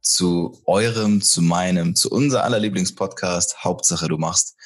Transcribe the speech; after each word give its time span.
Zu 0.00 0.60
eurem, 0.64 1.20
zu 1.20 1.42
meinem, 1.42 1.94
zu 1.94 2.10
unser 2.10 2.44
aller 2.44 2.58
Lieblingspodcast. 2.58 3.64
Hauptsache 3.64 4.08
du 4.08 4.16
machst. 4.18 4.56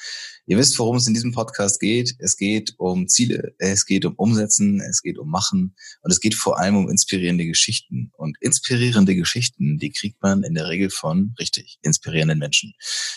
Ihr 0.47 0.59
wisst, 0.59 0.77
worum 0.77 0.97
es 0.97 1.07
in 1.07 1.15
diesem 1.15 1.31
Podcast 1.31 1.79
geht. 1.79 2.15
Es 2.19 2.37
geht 2.37 2.75
um 2.77 3.07
Ziele, 3.07 3.55
es 3.57 3.87
geht 3.87 4.05
um 4.05 4.13
Umsetzen, 4.13 4.79
es 4.79 5.01
geht 5.01 5.17
um 5.17 5.29
Machen 5.29 5.75
und 6.03 6.11
es 6.11 6.19
geht 6.19 6.35
vor 6.35 6.59
allem 6.59 6.77
um 6.77 6.89
inspirierende 6.89 7.47
Geschichten. 7.47 8.11
Und 8.15 8.37
inspirierende 8.41 9.15
Geschichten, 9.15 9.79
die 9.79 9.91
kriegt 9.91 10.21
man 10.21 10.43
in 10.43 10.53
der 10.53 10.69
Regel 10.69 10.91
von, 10.91 11.33
richtig, 11.39 11.79
inspirierenden 11.81 12.37
Menschen. 12.37 12.73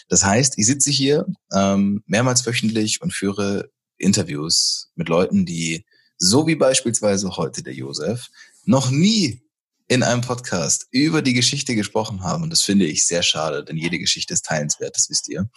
Das 0.09 0.25
heißt, 0.25 0.55
ich 0.57 0.65
sitze 0.65 0.91
hier 0.91 1.27
ähm, 1.53 2.03
mehrmals 2.07 2.47
wöchentlich 2.47 3.03
und 3.03 3.13
führe 3.13 3.71
Interviews 3.99 4.91
mit 4.95 5.11
Leuten, 5.11 5.45
die 5.45 5.85
so 6.17 6.47
wie 6.47 6.57
beispielsweise 6.57 7.37
heute 7.37 7.63
der 7.63 7.75
Josef, 7.75 8.29
noch 8.65 8.91
nie 8.91 9.43
in 9.89 10.03
einem 10.03 10.21
Podcast 10.21 10.87
über 10.91 11.23
die 11.23 11.33
Geschichte 11.33 11.75
gesprochen 11.75 12.23
haben. 12.23 12.43
Und 12.43 12.51
das 12.51 12.63
finde 12.63 12.87
ich 12.87 13.07
sehr 13.07 13.23
schade, 13.23 13.65
denn 13.65 13.77
jede 13.77 13.99
Geschichte 13.99 14.35
ist 14.35 14.45
teilenswert, 14.45 14.95
das 14.95 15.09
wisst 15.09 15.29
ihr. 15.29 15.49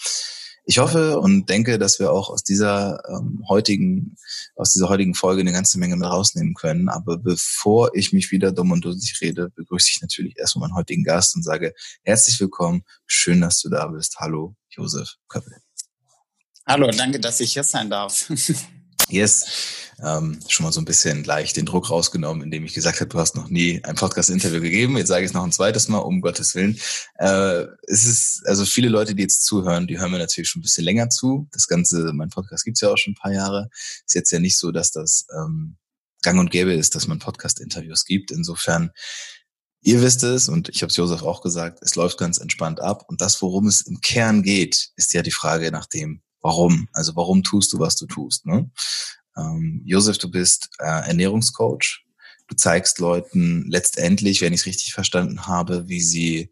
Ich 0.64 0.78
hoffe 0.78 1.20
und 1.20 1.50
denke, 1.50 1.80
dass 1.80 2.00
wir 2.00 2.12
auch 2.12 2.30
aus 2.30 2.44
dieser 2.44 3.04
ähm, 3.10 3.44
heutigen, 3.50 4.16
aus 4.56 4.72
dieser 4.72 4.90
heutigen 4.90 5.16
Folge 5.16 5.42
eine 5.42 5.52
ganze 5.52 5.80
Menge 5.80 5.96
mit 5.96 6.08
rausnehmen 6.08 6.54
können. 6.54 6.88
Aber 6.88 7.18
bevor 7.18 7.96
ich 7.96 8.14
mich 8.14 8.32
wieder 8.32 8.52
dumm 8.52 8.72
und 8.72 8.86
dusselig 8.86 9.20
rede, 9.22 9.50
begrüße 9.56 9.90
ich 9.92 10.02
natürlich 10.02 10.38
erstmal 10.38 10.70
meinen 10.70 10.78
heutigen 10.78 11.04
Gast 11.04 11.36
und 11.36 11.44
sage 11.44 11.74
herzlich 12.04 12.40
willkommen. 12.40 12.84
Schön, 13.08 13.42
dass 13.42 13.60
du 13.60 13.70
da 13.70 13.88
bist. 13.88 14.18
Hallo, 14.20 14.56
Josef 14.70 15.16
Köppel. 15.28 15.58
Hallo, 16.68 16.90
danke, 16.92 17.20
dass 17.20 17.40
ich 17.40 17.54
hier 17.54 17.64
sein 17.64 17.90
darf. 17.90 18.32
Yes, 19.12 19.82
ähm, 20.04 20.40
schon 20.48 20.64
mal 20.64 20.72
so 20.72 20.82
ein 20.82 20.86
bisschen 20.86 21.22
gleich 21.24 21.54
den 21.54 21.66
Druck 21.66 21.90
rausgenommen, 21.90 22.44
indem 22.44 22.66
ich 22.66 22.74
gesagt 22.74 23.02
habe, 23.02 23.10
du 23.10 23.20
hast 23.20 23.36
noch 23.36 23.50
nie 23.50 23.84
ein 23.84 23.96
Podcast-Interview 23.96 24.62
gegeben. 24.62 24.98
Jetzt 24.98 25.10
sage 25.10 25.24
ich 25.24 25.30
es 25.30 25.34
noch 25.34 25.44
ein 25.44 25.52
zweites 25.52 25.88
Mal, 25.90 26.00
um 26.00 26.22
Gottes 26.22 26.56
Willen. 26.56 26.80
Äh, 27.16 27.66
es 27.88 28.06
ist, 28.06 28.44
also 28.46 28.66
viele 28.66 28.90
Leute, 28.90 29.14
die 29.14 29.24
jetzt 29.24 29.46
zuhören, 29.46 29.88
die 29.88 30.00
hören 30.00 30.12
mir 30.12 30.18
natürlich 30.18 30.50
schon 30.50 30.62
ein 30.62 30.64
bisschen 30.64 30.86
länger 30.86 31.10
zu. 31.10 31.48
Das 31.52 31.68
Ganze, 31.68 32.12
mein 32.14 32.30
Podcast 32.30 32.66
gibt's 32.66 32.82
ja 32.82 32.90
auch 32.90 32.98
schon 32.98 33.14
ein 33.14 33.22
paar 33.22 33.34
Jahre. 33.34 33.70
Ist 34.06 34.16
jetzt 34.16 34.32
ja 34.32 34.40
nicht 34.40 34.58
so, 34.58 34.72
dass 34.72 34.92
das 34.92 35.26
ähm, 35.38 35.78
gang 36.24 36.40
und 36.40 36.52
gäbe 36.52 36.74
ist, 36.74 36.96
dass 36.96 37.08
man 37.08 37.20
Podcast-Interviews 37.20 38.06
gibt. 38.06 38.32
Insofern 38.32 38.92
Ihr 39.84 40.00
wisst 40.04 40.22
es 40.22 40.48
und 40.48 40.70
ich 40.70 40.84
habe 40.84 40.92
es 40.92 40.96
Josef 40.96 41.24
auch 41.24 41.42
gesagt, 41.42 41.80
es 41.82 41.96
läuft 41.96 42.20
ganz 42.20 42.38
entspannt 42.38 42.80
ab. 42.80 43.04
Und 43.08 43.20
das, 43.20 43.42
worum 43.42 43.66
es 43.66 43.82
im 43.82 44.00
Kern 44.00 44.44
geht, 44.44 44.92
ist 44.96 45.14
ja 45.14 45.24
die 45.24 45.32
Frage 45.32 45.72
nach 45.72 45.88
dem, 45.88 46.22
warum. 46.42 46.88
Also 46.94 47.16
warum 47.16 47.44
tust 47.44 47.74
du, 47.74 47.80
was 47.80 47.96
du 47.96 48.06
tust. 48.06 48.46
Ne? 48.46 48.70
Ähm, 49.38 49.82
Josef, 49.86 50.18
du 50.18 50.30
bist 50.30 50.70
äh, 50.80 51.08
Ernährungscoach. 51.08 52.04
Du 52.48 52.56
zeigst 52.56 53.00
Leuten 53.00 53.70
letztendlich, 53.70 54.42
wenn 54.42 54.54
ich 54.54 54.62
es 54.62 54.66
richtig 54.66 54.94
verstanden 54.94 55.48
habe, 55.48 55.88
wie 55.88 56.02
sie 56.02 56.52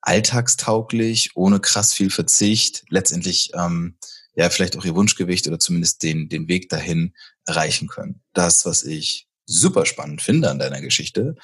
alltagstauglich, 0.00 1.36
ohne 1.36 1.60
krass 1.60 1.92
viel 1.92 2.10
Verzicht, 2.10 2.84
letztendlich 2.88 3.50
ähm, 3.54 3.96
ja 4.34 4.50
vielleicht 4.50 4.76
auch 4.76 4.84
ihr 4.84 4.94
Wunschgewicht 4.94 5.46
oder 5.46 5.58
zumindest 5.58 6.02
den, 6.02 6.28
den 6.28 6.48
Weg 6.48 6.68
dahin 6.68 7.14
erreichen 7.44 7.88
können. 7.88 8.22
Das, 8.32 8.64
was 8.64 8.82
ich 8.82 9.28
super 9.46 9.86
spannend 9.86 10.22
finde 10.22 10.50
an 10.50 10.58
deiner 10.58 10.80
Geschichte, 10.80 11.34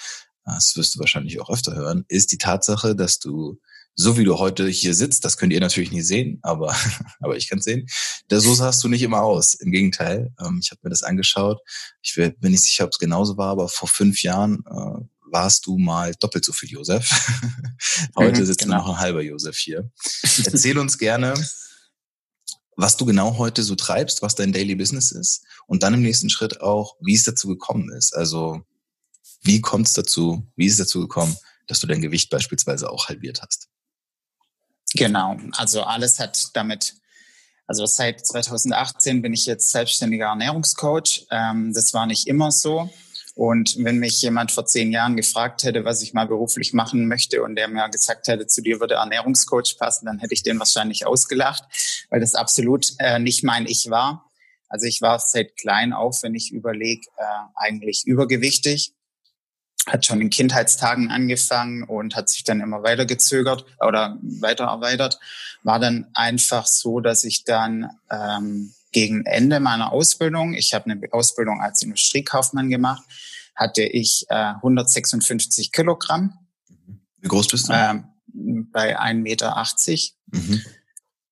das 0.45 0.77
wirst 0.77 0.95
du 0.95 1.01
wahrscheinlich 1.01 1.41
auch 1.41 1.51
öfter 1.51 1.75
hören, 1.75 2.05
ist 2.09 2.33
die 2.33 2.39
Tatsache, 2.39 2.95
dass 2.95 3.19
du 3.19 3.61
so 3.99 4.19
wie 4.19 4.25
du 4.25 4.39
heute 4.39 4.69
hier 4.69 4.95
sitzt, 4.95 5.25
das 5.25 5.39
könnt 5.39 5.55
ihr 5.55 5.61
natürlich 5.61 5.91
nie 5.91 6.03
sehen, 6.03 6.39
aber, 6.43 6.77
aber 7.21 7.37
ich 7.37 7.49
kann 7.49 7.61
sehen, 7.61 7.89
der 8.31 8.41
so 8.41 8.55
sahst 8.55 8.84
du 8.84 8.89
nicht 8.89 9.03
immer 9.03 9.23
aus. 9.23 9.55
Im 9.55 9.73
Gegenteil, 9.73 10.33
ähm, 10.39 10.61
ich 10.62 10.71
habe 10.71 10.81
mir 10.84 10.91
das 10.91 11.03
angeschaut. 11.03 11.61
Ich 12.03 12.15
bin 12.15 12.53
nicht 12.53 12.62
sicher, 12.62 12.84
ob 12.84 12.91
es 12.93 12.99
genauso 12.99 13.39
war, 13.39 13.49
aber 13.49 13.69
vor 13.69 13.89
fünf 13.89 14.23
Jahren 14.23 14.62
äh, 14.71 15.05
warst 15.33 15.67
du 15.67 15.79
mal 15.79 16.15
doppelt 16.15 16.45
so 16.45 16.53
viel 16.53 16.71
Josef. 16.71 17.09
heute 18.17 18.43
mhm, 18.43 18.47
sitzt 18.47 18.61
genau. 18.61 18.77
noch 18.77 18.89
ein 18.91 18.99
halber 18.99 19.23
Josef 19.23 19.57
hier. 19.57 19.91
Erzähl 20.45 20.78
uns 20.78 20.99
gerne, 20.99 21.34
was 22.77 22.99
du 22.99 23.07
genau 23.07 23.39
heute 23.39 23.63
so 23.63 23.75
treibst, 23.75 24.21
was 24.21 24.34
dein 24.34 24.53
Daily 24.53 24.75
Business 24.75 25.11
ist 25.11 25.43
und 25.67 25.83
dann 25.83 25.95
im 25.95 26.03
nächsten 26.03 26.28
Schritt 26.28 26.61
auch, 26.61 26.97
wie 27.01 27.15
es 27.15 27.25
dazu 27.25 27.49
gekommen 27.49 27.91
ist. 27.91 28.15
Also 28.15 28.61
wie 29.43 29.63
kommt 29.63 29.87
es 29.87 29.95
dazu, 29.95 30.47
wie 30.55 30.67
ist 30.67 30.75
es 30.75 30.87
dazu 30.87 31.01
gekommen, 31.01 31.34
dass 31.67 31.81
du 31.81 31.87
dein 31.87 32.03
Gewicht 32.03 32.28
beispielsweise 32.28 32.91
auch 32.91 33.09
halbiert 33.09 33.41
hast? 33.41 33.71
Genau, 34.97 35.37
also 35.53 35.83
alles 35.83 36.19
hat 36.19 36.49
damit, 36.55 36.95
also 37.67 37.84
seit 37.87 38.27
2018 38.27 39.21
bin 39.21 39.34
ich 39.34 39.45
jetzt 39.47 39.71
selbstständiger 39.71 40.27
Ernährungscoach. 40.27 41.27
Ähm, 41.31 41.73
das 41.75 41.93
war 41.93 42.07
nicht 42.07 42.27
immer 42.27 42.51
so. 42.51 42.91
Und 43.34 43.77
wenn 43.79 43.99
mich 43.99 44.23
jemand 44.23 44.51
vor 44.51 44.65
zehn 44.65 44.91
Jahren 44.93 45.15
gefragt 45.15 45.62
hätte, 45.65 45.84
was 45.84 46.01
ich 46.01 46.15
mal 46.15 46.27
beruflich 46.27 46.73
machen 46.73 47.07
möchte 47.07 47.43
und 47.43 47.57
der 47.57 47.69
mir 47.69 47.87
gesagt 47.91 48.29
hätte, 48.29 48.47
zu 48.47 48.62
dir 48.62 48.81
würde 48.81 48.95
Ernährungscoach 48.95 49.77
passen, 49.79 50.07
dann 50.07 50.19
hätte 50.21 50.33
ich 50.33 50.43
den 50.43 50.59
wahrscheinlich 50.59 51.07
ausgelacht, 51.07 51.65
weil 52.09 52.21
das 52.21 52.34
absolut 52.34 52.93
äh, 52.99 53.19
nicht 53.19 53.45
mein 53.45 53.67
Ich 53.67 53.91
war. 53.91 54.31
Also 54.71 54.87
ich 54.87 55.03
war 55.03 55.19
seit 55.19 55.57
klein 55.59 55.93
auf, 55.93 56.23
wenn 56.23 56.34
ich 56.34 56.51
überlege, 56.51 57.07
äh, 57.19 57.25
eigentlich 57.57 58.05
übergewichtig 58.07 58.95
hat 59.86 60.04
schon 60.04 60.21
in 60.21 60.30
Kindheitstagen 60.30 61.10
angefangen 61.10 61.84
und 61.84 62.16
hat 62.16 62.28
sich 62.28 62.44
dann 62.44 62.60
immer 62.60 62.83
weiter 62.83 63.06
gezögert 63.06 63.65
oder 63.78 64.18
weiter 64.22 64.65
erweitert. 64.65 65.18
War 65.62 65.78
dann 65.78 66.09
einfach 66.15 66.66
so, 66.66 67.00
dass 67.00 67.24
ich 67.24 67.44
dann 67.44 67.91
ähm, 68.10 68.74
gegen 68.92 69.24
Ende 69.24 69.60
meiner 69.60 69.92
Ausbildung, 69.92 70.54
ich 70.54 70.74
habe 70.74 70.91
eine 70.91 71.00
Ausbildung 71.12 71.60
als 71.60 71.83
Industriekaufmann 71.83 72.68
gemacht, 72.68 73.04
hatte 73.54 73.83
ich 73.83 74.27
äh, 74.28 74.54
156 74.54 75.71
Kilogramm. 75.72 76.38
Wie 77.21 77.28
groß 77.28 77.48
bist 77.48 77.68
du? 77.68 77.72
Ähm, 77.72 78.04
bei 78.72 78.98
1,80 78.98 79.15
Meter. 79.15 79.66
Mhm. 80.33 80.62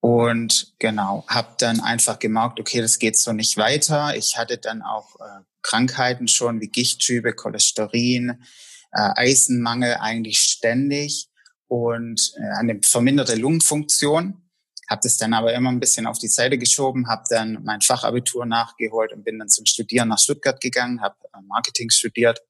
Und 0.00 0.74
genau, 0.78 1.24
habe 1.28 1.54
dann 1.58 1.80
einfach 1.80 2.18
gemerkt, 2.18 2.60
okay, 2.60 2.80
das 2.80 2.98
geht 2.98 3.16
so 3.16 3.32
nicht 3.32 3.56
weiter. 3.56 4.14
Ich 4.16 4.36
hatte 4.36 4.58
dann 4.58 4.82
auch 4.82 5.16
äh, 5.20 5.42
Krankheiten 5.64 6.28
schon 6.28 6.61
wie 6.61 6.69
Gichtschübe, 6.69 7.32
Cholesterin, 7.32 8.44
äh, 8.93 9.11
Eisenmangel 9.16 9.96
eigentlich 10.00 10.38
ständig 10.38 11.28
und 11.66 12.32
äh, 12.37 12.58
eine 12.58 12.78
verminderte 12.84 13.34
Lungenfunktion. 13.34 14.40
Habe 14.88 15.00
das 15.02 15.16
dann 15.16 15.32
aber 15.32 15.55
immer 15.55 15.72
ein 15.72 15.81
bisschen 15.81 16.06
auf 16.06 16.19
die 16.19 16.28
Seite 16.28 16.58
geschoben, 16.58 17.08
habe 17.08 17.25
dann 17.31 17.64
mein 17.64 17.81
Fachabitur 17.81 18.44
nachgeholt 18.44 19.12
und 19.12 19.25
bin 19.25 19.38
dann 19.38 19.49
zum 19.49 19.64
Studieren 19.64 20.08
nach 20.08 20.19
Stuttgart 20.19 20.61
gegangen, 20.61 21.00
habe 21.00 21.16
äh, 21.32 21.40
Marketing 21.49 21.90
studiert 21.90 22.40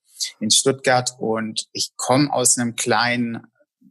in 0.40 0.50
Stuttgart 0.50 1.12
und 1.18 1.66
ich 1.72 1.92
komme 1.96 2.32
aus 2.32 2.58
einem 2.58 2.76
kleinen, 2.76 3.46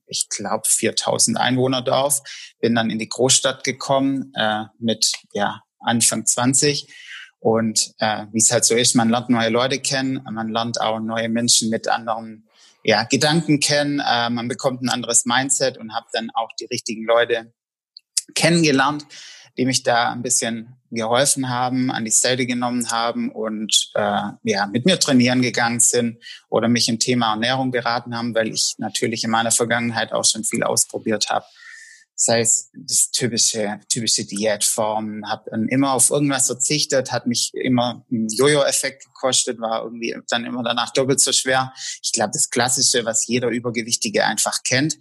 ich 0.06 0.28
glaube 0.30 0.64
4000 0.68 1.38
Einwohnerdorf, 1.38 2.22
bin 2.60 2.76
dann 2.76 2.90
in 2.90 3.00
die 3.00 3.10
Großstadt 3.10 3.64
gekommen 3.64 4.34
äh, 4.36 4.66
mit 4.78 5.12
ja 5.32 5.62
Anfang 5.80 6.26
20 6.26 6.88
Und 7.44 7.94
äh, 8.00 8.26
wie 8.32 8.38
es 8.38 8.54
halt 8.54 8.64
so 8.64 8.74
ist, 8.74 8.96
man 8.96 9.10
lernt 9.10 9.30
neue 9.30 9.50
Leute 9.50 9.78
kennen, 9.78 10.26
man 10.32 10.48
lernt 10.48 10.80
auch 10.80 11.02
neue 11.02 11.28
Menschen 11.28 11.70
mit 11.70 11.90
anderen 11.90 12.48
ja, 12.86 13.04
Gedanken 13.04 13.60
kennen, 13.60 14.00
äh, 14.00 14.30
man 14.30 14.48
bekommt 14.48 14.82
ein 14.82 14.88
anderes 14.88 15.26
Mindset 15.26 15.78
und 15.78 15.94
habe 15.94 16.06
dann 16.14 16.30
auch 16.36 16.48
die 16.58 16.68
richtigen 16.68 17.04
Leute 17.04 17.52
kennengelernt, 18.34 19.06
die 19.58 19.66
mich 19.66 19.84
da 19.84 20.14
ein 20.14 20.22
bisschen 20.22 20.78
geholfen 20.90 21.50
haben, 21.50 21.92
an 21.92 22.06
die 22.06 22.12
Seite 22.12 22.46
genommen 22.46 22.90
haben 22.92 23.30
und 23.30 23.92
äh, 23.96 24.22
ja, 24.44 24.68
mit 24.68 24.86
mir 24.86 24.98
trainieren 24.98 25.42
gegangen 25.42 25.82
sind 25.82 26.24
oder 26.48 26.70
mich 26.70 26.88
im 26.88 26.98
Thema 26.98 27.32
Ernährung 27.32 27.72
beraten 27.72 28.16
haben, 28.16 28.34
weil 28.36 28.54
ich 28.54 28.76
natürlich 28.78 29.26
in 29.26 29.32
meiner 29.32 29.52
Vergangenheit 29.52 30.14
auch 30.14 30.24
schon 30.24 30.46
viel 30.46 30.64
ausprobiert 30.64 31.30
habe. 31.30 31.46
Sei 32.16 32.42
es 32.42 32.70
das 32.74 33.12
typische, 33.12 33.80
typische 33.90 34.26
Diätform, 34.26 35.28
habe 35.28 35.50
immer 35.70 35.94
auf 35.94 36.10
irgendwas 36.10 36.48
verzichtet, 36.48 37.12
hat 37.12 37.26
mich 37.26 37.52
immer 37.54 38.06
einen 38.12 38.30
Jojo-Effekt 38.30 39.06
gekostet, 39.06 39.60
war 39.60 39.84
irgendwie 39.84 40.16
dann 40.30 40.46
immer 40.46 40.64
danach 40.64 40.92
doppelt 40.92 41.20
so 41.20 41.32
schwer. 41.32 41.74
Ich 42.02 42.12
glaube, 42.12 42.32
das 42.34 42.50
Klassische, 42.50 43.04
was 43.06 43.28
jeder 43.28 43.50
Übergewichtige 43.50 44.26
einfach 44.26 44.64
kennt. 44.64 44.98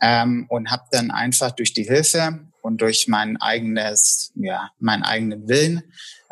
Ähm, 0.00 0.46
und 0.48 0.72
habe 0.72 0.82
dann 0.90 1.12
einfach 1.12 1.52
durch 1.52 1.74
die 1.74 1.84
Hilfe 1.84 2.40
und 2.60 2.80
durch 2.80 3.06
mein 3.06 3.36
eigenes, 3.40 4.32
ja, 4.34 4.70
meinen 4.80 5.04
eigenen 5.04 5.48
Willen 5.48 5.82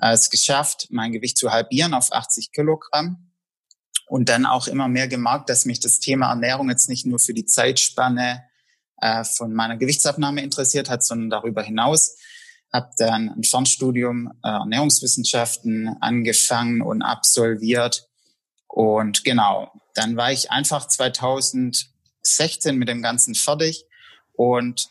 äh, 0.00 0.12
es 0.12 0.30
geschafft, 0.30 0.88
mein 0.90 1.12
Gewicht 1.12 1.36
zu 1.36 1.50
halbieren 1.52 1.94
auf 1.94 2.12
80 2.12 2.52
Kilogramm. 2.52 3.26
Und 4.06 4.28
dann 4.28 4.44
auch 4.44 4.66
immer 4.66 4.88
mehr 4.88 5.06
gemerkt, 5.06 5.48
dass 5.50 5.66
mich 5.66 5.78
das 5.78 6.00
Thema 6.00 6.30
Ernährung 6.30 6.68
jetzt 6.68 6.88
nicht 6.88 7.06
nur 7.06 7.20
für 7.20 7.32
die 7.32 7.44
Zeitspanne 7.44 8.42
äh, 9.00 9.24
von 9.24 9.52
meiner 9.52 9.76
Gewichtsabnahme 9.76 10.42
interessiert 10.42 10.90
hat, 10.90 11.02
sondern 11.04 11.30
darüber 11.30 11.62
hinaus. 11.62 12.16
Habe 12.72 12.90
dann 12.98 13.30
ein 13.30 13.44
Fernstudium 13.44 14.32
äh, 14.44 14.48
Ernährungswissenschaften 14.48 15.96
angefangen 16.00 16.82
und 16.82 17.02
absolviert. 17.02 18.08
Und 18.68 19.24
genau, 19.24 19.72
dann 19.94 20.16
war 20.16 20.30
ich 20.30 20.50
einfach 20.50 20.86
2016 20.86 22.76
mit 22.76 22.88
dem 22.88 23.02
Ganzen 23.02 23.34
fertig 23.34 23.86
und 24.34 24.88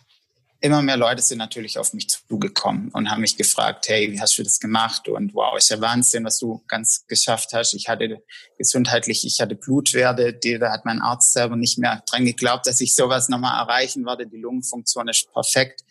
immer 0.62 0.82
mehr 0.82 0.98
Leute 0.98 1.22
sind 1.22 1.38
natürlich 1.38 1.78
auf 1.78 1.94
mich 1.94 2.10
zugekommen 2.10 2.90
und 2.90 3.10
haben 3.10 3.22
mich 3.22 3.38
gefragt, 3.38 3.88
hey, 3.88 4.12
wie 4.12 4.20
hast 4.20 4.38
du 4.38 4.44
das 4.44 4.60
gemacht? 4.60 5.08
Und 5.08 5.34
wow, 5.34 5.58
ist 5.58 5.70
ja 5.70 5.80
Wahnsinn, 5.80 6.26
was 6.26 6.40
du 6.40 6.62
ganz 6.68 7.06
geschafft 7.08 7.54
hast. 7.54 7.74
Ich 7.74 7.88
hatte 7.88 8.22
gesundheitlich, 8.58 9.26
ich 9.26 9.40
hatte 9.40 9.56
Blutwerte, 9.56 10.34
da 10.60 10.72
hat 10.72 10.86
mein 10.86 11.02
Arzt 11.02 11.32
selber 11.34 11.56
nicht 11.56 11.78
mehr 11.78 12.04
dran 12.10 12.26
geglaubt, 12.26 12.68
dass 12.68 12.82
ich 12.82 12.94
sowas 12.94 13.30
nochmal 13.30 13.62
erreichen 13.62 14.06
werde. 14.06 14.28
Die 14.28 14.38
Lungenfunktion 14.38 15.08
ist 15.08 15.32
perfekt. 15.32 15.84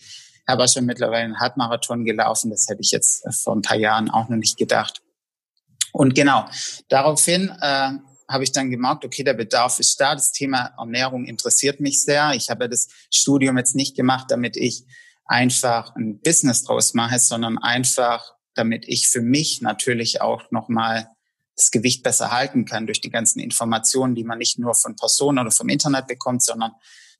Habe 0.46 0.66
schon 0.68 0.86
mittlerweile 0.86 1.24
einen 1.24 1.40
Halbmarathon 1.40 2.04
gelaufen. 2.04 2.50
Das 2.50 2.68
hätte 2.68 2.80
ich 2.80 2.90
jetzt 2.90 3.24
vor 3.42 3.54
ein 3.54 3.62
paar 3.62 3.76
Jahren 3.76 4.10
auch 4.10 4.28
noch 4.28 4.36
nicht 4.36 4.56
gedacht. 4.56 5.02
Und 5.92 6.14
genau, 6.14 6.46
daraufhin 6.88 7.50
äh, 7.60 7.92
habe 8.28 8.44
ich 8.44 8.52
dann 8.52 8.70
gemerkt, 8.70 9.04
okay, 9.04 9.24
der 9.24 9.34
Bedarf 9.34 9.78
ist 9.78 9.98
da. 10.00 10.14
Das 10.14 10.32
Thema 10.32 10.74
Ernährung 10.78 11.24
interessiert 11.24 11.80
mich 11.80 12.02
sehr. 12.02 12.32
Ich 12.34 12.50
habe 12.50 12.68
das 12.68 12.88
Studium 13.10 13.56
jetzt 13.56 13.74
nicht 13.74 13.96
gemacht, 13.96 14.26
damit 14.28 14.56
ich 14.56 14.84
einfach 15.24 15.94
ein 15.96 16.20
Business 16.20 16.62
draus 16.62 16.94
mache, 16.94 17.18
sondern 17.18 17.58
einfach, 17.58 18.34
damit 18.54 18.84
ich 18.86 19.08
für 19.08 19.22
mich 19.22 19.62
natürlich 19.62 20.20
auch 20.20 20.50
nochmal 20.50 21.08
das 21.56 21.70
Gewicht 21.70 22.02
besser 22.02 22.30
halten 22.30 22.64
kann 22.64 22.86
durch 22.86 23.00
die 23.00 23.10
ganzen 23.10 23.40
Informationen, 23.40 24.14
die 24.14 24.24
man 24.24 24.38
nicht 24.38 24.58
nur 24.58 24.74
von 24.74 24.94
Personen 24.94 25.38
oder 25.38 25.50
vom 25.50 25.68
Internet 25.68 26.06
bekommt, 26.06 26.42
sondern 26.42 26.72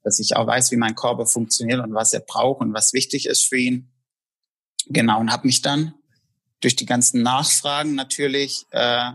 dass 0.03 0.21
ich 0.21 0.37
auch 0.37 0.47
weiß, 0.47 0.71
wie 0.71 0.77
mein 0.77 0.95
Körper 0.95 1.27
funktioniert 1.27 1.81
und 1.81 1.95
was 1.95 2.13
er 2.13 2.21
braucht 2.21 2.61
und 2.61 2.73
was 2.73 2.93
wichtig 2.93 3.27
ist 3.27 3.45
für 3.45 3.59
ihn. 3.59 3.93
Genau, 4.87 5.21
und 5.21 5.33
habe 5.33 5.47
mich 5.47 5.61
dann 5.61 5.95
durch 6.61 6.77
die 6.77 6.87
ganzen 6.87 7.23
Nachfragen 7.23 7.95
natürlich 7.95 8.65
äh, 8.71 9.13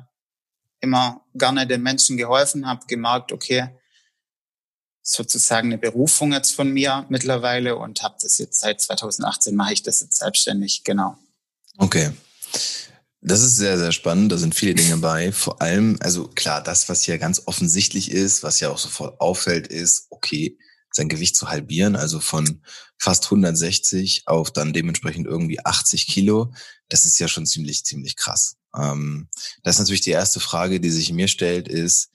immer 0.84 1.26
gerne 1.34 1.66
den 1.66 1.82
Menschen 1.82 2.18
geholfen, 2.18 2.68
habe 2.68 2.86
gemerkt, 2.88 3.32
okay, 3.32 3.70
sozusagen 5.02 5.70
eine 5.70 5.78
Berufung 5.78 6.34
jetzt 6.34 6.52
von 6.52 6.72
mir 6.72 7.06
mittlerweile 7.10 7.78
und 7.78 8.04
habe 8.04 8.16
das 8.22 8.38
jetzt 8.38 8.60
seit 8.60 8.82
2018 8.82 9.56
mache 9.56 9.74
ich 9.74 9.84
das 9.84 10.02
jetzt 10.02 10.18
selbstständig, 10.18 10.84
genau. 10.84 11.18
Okay. 11.78 12.12
Das 13.22 13.42
ist 13.42 13.56
sehr, 13.56 13.78
sehr 13.80 13.94
spannend. 13.94 14.32
Da 14.34 14.38
sind 14.38 14.54
viele 14.54 14.76
Dinge 14.76 14.98
bei. 14.98 15.32
Vor 15.32 15.62
allem, 15.62 15.98
also 16.02 16.28
klar, 16.28 16.62
das, 16.62 16.90
was 16.90 17.04
hier 17.04 17.18
ganz 17.18 17.44
offensichtlich 17.46 18.12
ist, 18.12 18.44
was 18.44 18.60
ja 18.60 18.70
auch 18.70 18.78
sofort 18.78 19.20
auffällt, 19.22 19.68
ist, 19.68 20.08
okay, 20.10 20.58
sein 20.92 21.08
Gewicht 21.08 21.36
zu 21.38 21.50
halbieren, 21.50 21.96
also 21.96 22.20
von 22.20 22.62
fast 22.98 23.26
160 23.26 24.24
auf 24.28 24.52
dann 24.52 24.74
dementsprechend 24.74 25.26
irgendwie 25.26 25.66
80 25.66 26.08
Kilo. 26.08 26.54
Das 26.90 27.06
ist 27.06 27.18
ja 27.18 27.30
schon 27.30 27.46
ziemlich, 27.46 27.86
ziemlich 27.86 28.18
krass. 28.18 28.58
Ähm, 28.78 29.28
das 29.64 29.76
ist 29.76 29.80
natürlich 29.80 30.02
die 30.02 30.12
erste 30.12 30.40
Frage, 30.40 30.80
die 30.80 30.90
sich 30.90 31.12
mir 31.12 31.28
stellt, 31.28 31.68
ist, 31.68 32.10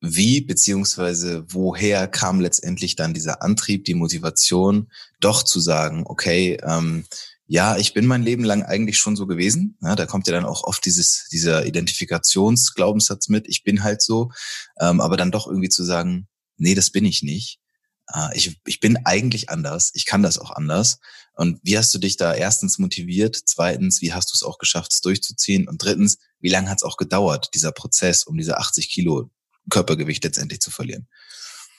wie 0.00 0.40
beziehungsweise 0.40 1.44
woher 1.48 2.08
kam 2.08 2.40
letztendlich 2.40 2.96
dann 2.96 3.14
dieser 3.14 3.40
Antrieb, 3.40 3.84
die 3.84 3.94
Motivation, 3.94 4.90
doch 5.20 5.44
zu 5.44 5.60
sagen, 5.60 6.02
okay, 6.06 6.58
ähm, 6.64 7.04
ja, 7.46 7.76
ich 7.76 7.94
bin 7.94 8.06
mein 8.06 8.22
Leben 8.22 8.44
lang 8.44 8.62
eigentlich 8.62 8.98
schon 8.98 9.14
so 9.14 9.26
gewesen. 9.26 9.76
Ja, 9.80 9.94
da 9.94 10.06
kommt 10.06 10.26
ja 10.26 10.32
dann 10.32 10.44
auch 10.44 10.64
oft 10.64 10.84
dieses, 10.84 11.28
dieser 11.30 11.66
Identifikationsglaubenssatz 11.66 13.28
mit, 13.28 13.46
ich 13.46 13.62
bin 13.62 13.82
halt 13.84 14.02
so, 14.02 14.32
ähm, 14.80 15.00
aber 15.00 15.16
dann 15.16 15.30
doch 15.30 15.46
irgendwie 15.46 15.68
zu 15.68 15.84
sagen, 15.84 16.26
nee, 16.56 16.74
das 16.74 16.90
bin 16.90 17.04
ich 17.04 17.22
nicht. 17.22 17.60
Äh, 18.12 18.36
ich, 18.36 18.60
ich 18.66 18.80
bin 18.80 18.98
eigentlich 19.04 19.50
anders, 19.50 19.90
ich 19.94 20.06
kann 20.06 20.22
das 20.22 20.38
auch 20.38 20.50
anders. 20.50 20.98
Und 21.34 21.60
wie 21.62 21.78
hast 21.78 21.94
du 21.94 21.98
dich 21.98 22.16
da 22.16 22.34
erstens 22.34 22.78
motiviert? 22.78 23.40
Zweitens, 23.46 24.02
wie 24.02 24.12
hast 24.12 24.30
du 24.30 24.34
es 24.34 24.42
auch 24.42 24.58
geschafft, 24.58 24.92
es 24.92 25.00
durchzuziehen? 25.00 25.66
Und 25.66 25.82
drittens, 25.82 26.18
wie 26.40 26.50
lange 26.50 26.68
hat 26.68 26.78
es 26.78 26.82
auch 26.82 26.96
gedauert, 26.96 27.50
dieser 27.54 27.72
Prozess, 27.72 28.24
um 28.24 28.36
diese 28.36 28.58
80 28.58 28.90
Kilo 28.90 29.30
Körpergewicht 29.70 30.24
letztendlich 30.24 30.60
zu 30.60 30.70
verlieren? 30.70 31.08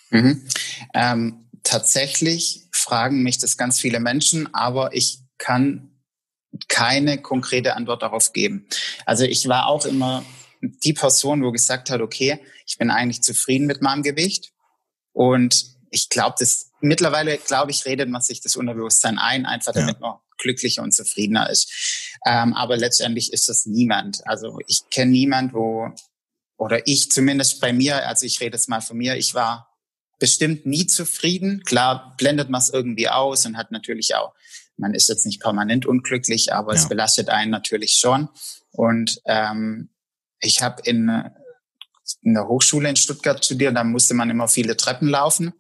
Mhm. 0.10 0.48
Ähm, 0.94 1.50
tatsächlich 1.64 2.68
fragen 2.72 3.24
mich 3.24 3.38
das 3.38 3.58
ganz 3.58 3.80
viele 3.80 4.00
Menschen, 4.00 4.54
aber 4.54 4.96
ich 4.96 5.20
kann 5.38 5.90
keine 6.68 7.22
konkrete 7.22 7.76
Antwort 7.76 8.04
darauf 8.04 8.32
geben. 8.34 8.68
Also 9.06 9.24
ich 9.24 9.48
war 9.48 9.68
auch 9.68 9.86
immer 9.86 10.24
die 10.62 10.94
Person, 10.94 11.44
wo 11.44 11.52
gesagt 11.52 11.90
hat, 11.90 12.02
okay, 12.02 12.40
ich 12.66 12.78
bin 12.78 12.90
eigentlich 12.90 13.22
zufrieden 13.22 13.66
mit 13.66 13.82
meinem 13.82 14.04
Gewicht 14.04 14.54
und 15.12 15.73
ich 15.94 16.10
glaube, 16.10 16.36
das 16.40 16.72
mittlerweile, 16.82 17.38
glaube 17.38 17.72
ich, 17.72 17.86
redet 17.86 18.10
man 18.10 18.22
sich 18.22 18.42
das 18.42 18.56
Unterbewusstsein 18.56 19.20
ein, 19.20 19.46
einfach 19.46 19.74
damit 19.74 20.00
ja. 20.02 20.08
man 20.08 20.18
glücklicher 20.40 20.82
und 20.82 20.92
zufriedener 20.92 21.50
ist. 21.50 21.72
Ähm, 22.26 22.54
aber 22.54 22.78
letztendlich 22.78 23.32
ist 23.32 23.48
das 23.48 23.68
niemand. 23.68 24.26
Also 24.26 24.60
ich 24.68 24.82
kenne 24.90 25.12
niemand, 25.12 25.54
wo 25.54 25.92
oder 26.58 26.88
ich 26.88 27.12
zumindest 27.12 27.62
bei 27.62 27.74
mir, 27.74 28.08
also 28.08 28.26
ich 28.26 28.42
rede 28.42 28.58
jetzt 28.58 28.70
mal 28.70 28.82
von 28.82 28.98
mir, 28.98 29.16
ich 29.18 29.36
war 29.36 29.70
bestimmt 30.18 30.66
nie 30.66 30.88
zufrieden. 30.88 31.62
Klar 31.64 32.16
blendet 32.18 32.50
man 32.50 32.60
es 32.60 32.70
irgendwie 32.70 33.10
aus 33.10 33.46
und 33.46 33.56
hat 33.56 33.72
natürlich 33.72 34.16
auch, 34.16 34.34
man 34.78 34.96
ist 34.96 35.10
jetzt 35.10 35.26
nicht 35.28 35.42
permanent 35.42 35.86
unglücklich, 35.86 36.54
aber 36.54 36.74
ja. 36.74 36.80
es 36.80 36.90
belastet 36.90 37.30
einen 37.30 37.52
natürlich 37.52 37.94
schon. 37.94 38.30
Und 38.72 39.22
ähm, 39.26 39.90
ich 40.40 40.64
habe 40.64 40.82
in 40.86 41.10
in 42.22 42.34
der 42.34 42.48
Hochschule 42.48 42.90
in 42.90 42.96
Stuttgart 42.96 43.44
studiert, 43.44 43.76
da 43.76 43.84
musste 43.84 44.14
man 44.14 44.30
immer 44.30 44.48
viele 44.48 44.78
Treppen 44.78 45.08
laufen. 45.08 45.54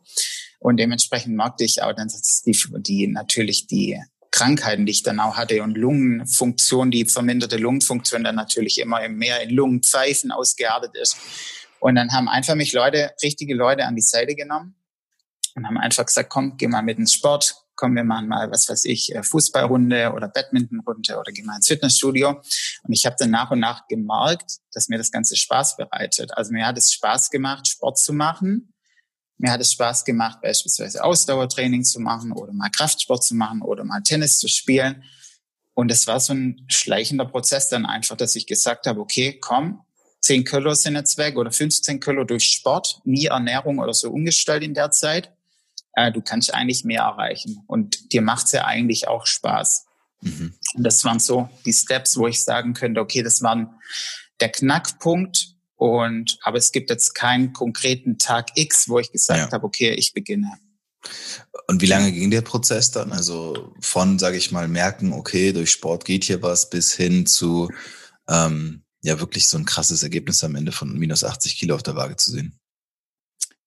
Und 0.59 0.77
dementsprechend 0.77 1.35
merkte 1.35 1.65
ich 1.65 1.81
auch 1.81 1.93
dann, 1.93 2.07
dass 2.07 2.41
die, 2.45 2.57
die 2.79 3.07
natürlich 3.07 3.67
die 3.67 3.99
Krankheiten, 4.31 4.85
die 4.85 4.93
ich 4.93 5.03
dann 5.03 5.19
auch 5.19 5.35
hatte 5.35 5.61
und 5.61 5.77
Lungenfunktion, 5.77 6.89
die 6.89 7.05
verminderte 7.05 7.57
Lungenfunktion 7.57 8.23
dann 8.23 8.35
natürlich 8.35 8.79
immer 8.79 9.07
mehr 9.09 9.41
in 9.41 9.51
Lungenpfeifen 9.51 10.31
ausgeartet 10.31 10.95
ist. 10.95 11.17
Und 11.79 11.95
dann 11.95 12.11
haben 12.13 12.29
einfach 12.29 12.55
mich 12.55 12.73
Leute, 12.73 13.11
richtige 13.21 13.53
Leute 13.53 13.85
an 13.85 13.95
die 13.95 14.01
Seite 14.01 14.35
genommen 14.35 14.75
und 15.55 15.67
haben 15.67 15.77
einfach 15.77 16.05
gesagt, 16.05 16.29
komm, 16.29 16.57
geh 16.57 16.67
mal 16.67 16.81
mit 16.81 16.97
ins 16.97 17.13
Sport, 17.13 17.62
komm, 17.75 17.95
wir 17.95 18.03
machen 18.03 18.27
mal, 18.27 18.51
was 18.51 18.69
weiß 18.69 18.85
ich, 18.85 19.13
äh, 19.15 19.23
Fußballrunde 19.23 20.13
oder 20.13 20.27
Badmintonrunde 20.27 21.17
oder 21.17 21.31
geh 21.31 21.43
mal 21.43 21.55
ins 21.55 21.67
Fitnessstudio. 21.67 22.41
Und 22.83 22.93
ich 22.93 23.05
habe 23.05 23.15
dann 23.17 23.31
nach 23.31 23.51
und 23.51 23.59
nach 23.59 23.87
gemerkt, 23.87 24.57
dass 24.71 24.89
mir 24.89 24.97
das 24.97 25.11
Ganze 25.11 25.35
Spaß 25.35 25.77
bereitet. 25.77 26.35
Also 26.37 26.51
mir 26.51 26.65
hat 26.65 26.77
es 26.77 26.93
Spaß 26.93 27.29
gemacht, 27.29 27.67
Sport 27.67 27.97
zu 27.97 28.13
machen. 28.13 28.73
Mir 29.37 29.51
hat 29.51 29.61
es 29.61 29.73
Spaß 29.73 30.05
gemacht, 30.05 30.39
beispielsweise 30.41 31.03
Ausdauertraining 31.03 31.83
zu 31.83 31.99
machen 31.99 32.31
oder 32.31 32.53
mal 32.53 32.69
Kraftsport 32.69 33.23
zu 33.23 33.35
machen 33.35 33.61
oder 33.61 33.83
mal 33.83 34.01
Tennis 34.01 34.37
zu 34.37 34.47
spielen. 34.47 35.03
Und 35.73 35.91
es 35.91 36.05
war 36.05 36.19
so 36.19 36.33
ein 36.33 36.65
schleichender 36.69 37.25
Prozess 37.25 37.67
dann 37.67 37.85
einfach, 37.85 38.15
dass 38.15 38.35
ich 38.35 38.45
gesagt 38.45 38.85
habe, 38.85 38.99
okay, 38.99 39.39
komm, 39.41 39.81
10 40.21 40.45
Kilo 40.45 40.73
sind 40.75 40.95
jetzt 40.95 41.17
weg 41.17 41.35
oder 41.35 41.51
15 41.51 41.99
Kilo 41.99 42.23
durch 42.23 42.45
Sport, 42.45 43.01
nie 43.03 43.25
Ernährung 43.25 43.79
oder 43.79 43.93
so 43.93 44.11
umgestellt 44.11 44.63
in 44.63 44.73
der 44.73 44.91
Zeit 44.91 45.33
äh, 45.93 46.11
du 46.11 46.21
kannst 46.21 46.53
eigentlich 46.53 46.83
mehr 46.83 47.01
erreichen. 47.01 47.63
Und 47.67 48.11
dir 48.13 48.21
macht's 48.21 48.51
ja 48.51 48.65
eigentlich 48.65 49.07
auch 49.07 49.25
Spaß. 49.25 49.85
Mhm. 50.21 50.53
Und 50.75 50.83
das 50.83 51.03
waren 51.05 51.19
so 51.19 51.49
die 51.65 51.73
Steps, 51.73 52.17
wo 52.17 52.27
ich 52.27 52.43
sagen 52.43 52.73
könnte, 52.73 53.01
okay, 53.01 53.23
das 53.23 53.41
waren 53.41 53.75
der 54.39 54.49
Knackpunkt. 54.49 55.49
Und 55.75 56.37
aber 56.43 56.57
es 56.57 56.71
gibt 56.71 56.89
jetzt 56.89 57.13
keinen 57.13 57.53
konkreten 57.53 58.17
Tag 58.17 58.51
X, 58.55 58.87
wo 58.87 58.99
ich 58.99 59.11
gesagt 59.11 59.39
ja. 59.39 59.51
habe, 59.51 59.65
okay, 59.65 59.93
ich 59.93 60.13
beginne. 60.13 60.51
Und 61.67 61.81
wie 61.81 61.87
lange 61.87 62.11
ging 62.11 62.31
der 62.31 62.41
Prozess 62.41 62.91
dann? 62.91 63.11
Also 63.11 63.73
von, 63.81 64.19
sage 64.19 64.37
ich 64.37 64.51
mal, 64.51 64.69
merken, 64.69 65.11
okay, 65.11 65.51
durch 65.51 65.71
Sport 65.71 66.05
geht 66.05 66.23
hier 66.23 66.41
was, 66.41 66.69
bis 66.69 66.93
hin 66.93 67.25
zu 67.25 67.69
ähm, 68.29 68.83
ja 69.01 69.19
wirklich 69.19 69.47
so 69.49 69.57
ein 69.57 69.65
krasses 69.65 70.01
Ergebnis 70.03 70.43
am 70.43 70.55
Ende 70.55 70.71
von 70.71 70.97
minus 70.97 71.23
80 71.23 71.57
Kilo 71.57 71.75
auf 71.75 71.83
der 71.83 71.95
Waage 71.95 72.15
zu 72.15 72.31
sehen. 72.31 72.59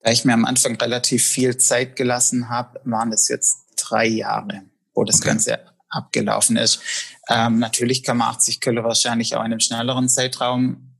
Da 0.06 0.12
ich 0.12 0.24
mir 0.24 0.34
am 0.34 0.44
Anfang 0.44 0.76
relativ 0.76 1.26
viel 1.26 1.56
Zeit 1.56 1.96
gelassen 1.96 2.48
habe, 2.48 2.80
waren 2.84 3.12
es 3.12 3.26
jetzt 3.26 3.64
drei 3.76 4.06
Jahre, 4.06 4.62
wo 4.94 5.02
das 5.02 5.16
okay. 5.16 5.30
Ganze 5.30 5.58
abgelaufen 5.88 6.56
ist. 6.56 6.80
Ähm, 7.28 7.58
natürlich 7.58 8.04
kann 8.04 8.18
man 8.18 8.28
80 8.28 8.60
Kilo 8.60 8.84
wahrscheinlich 8.84 9.34
auch 9.34 9.40
in 9.40 9.46
einem 9.46 9.58
schnelleren 9.58 10.08
Zeitraum 10.08 10.94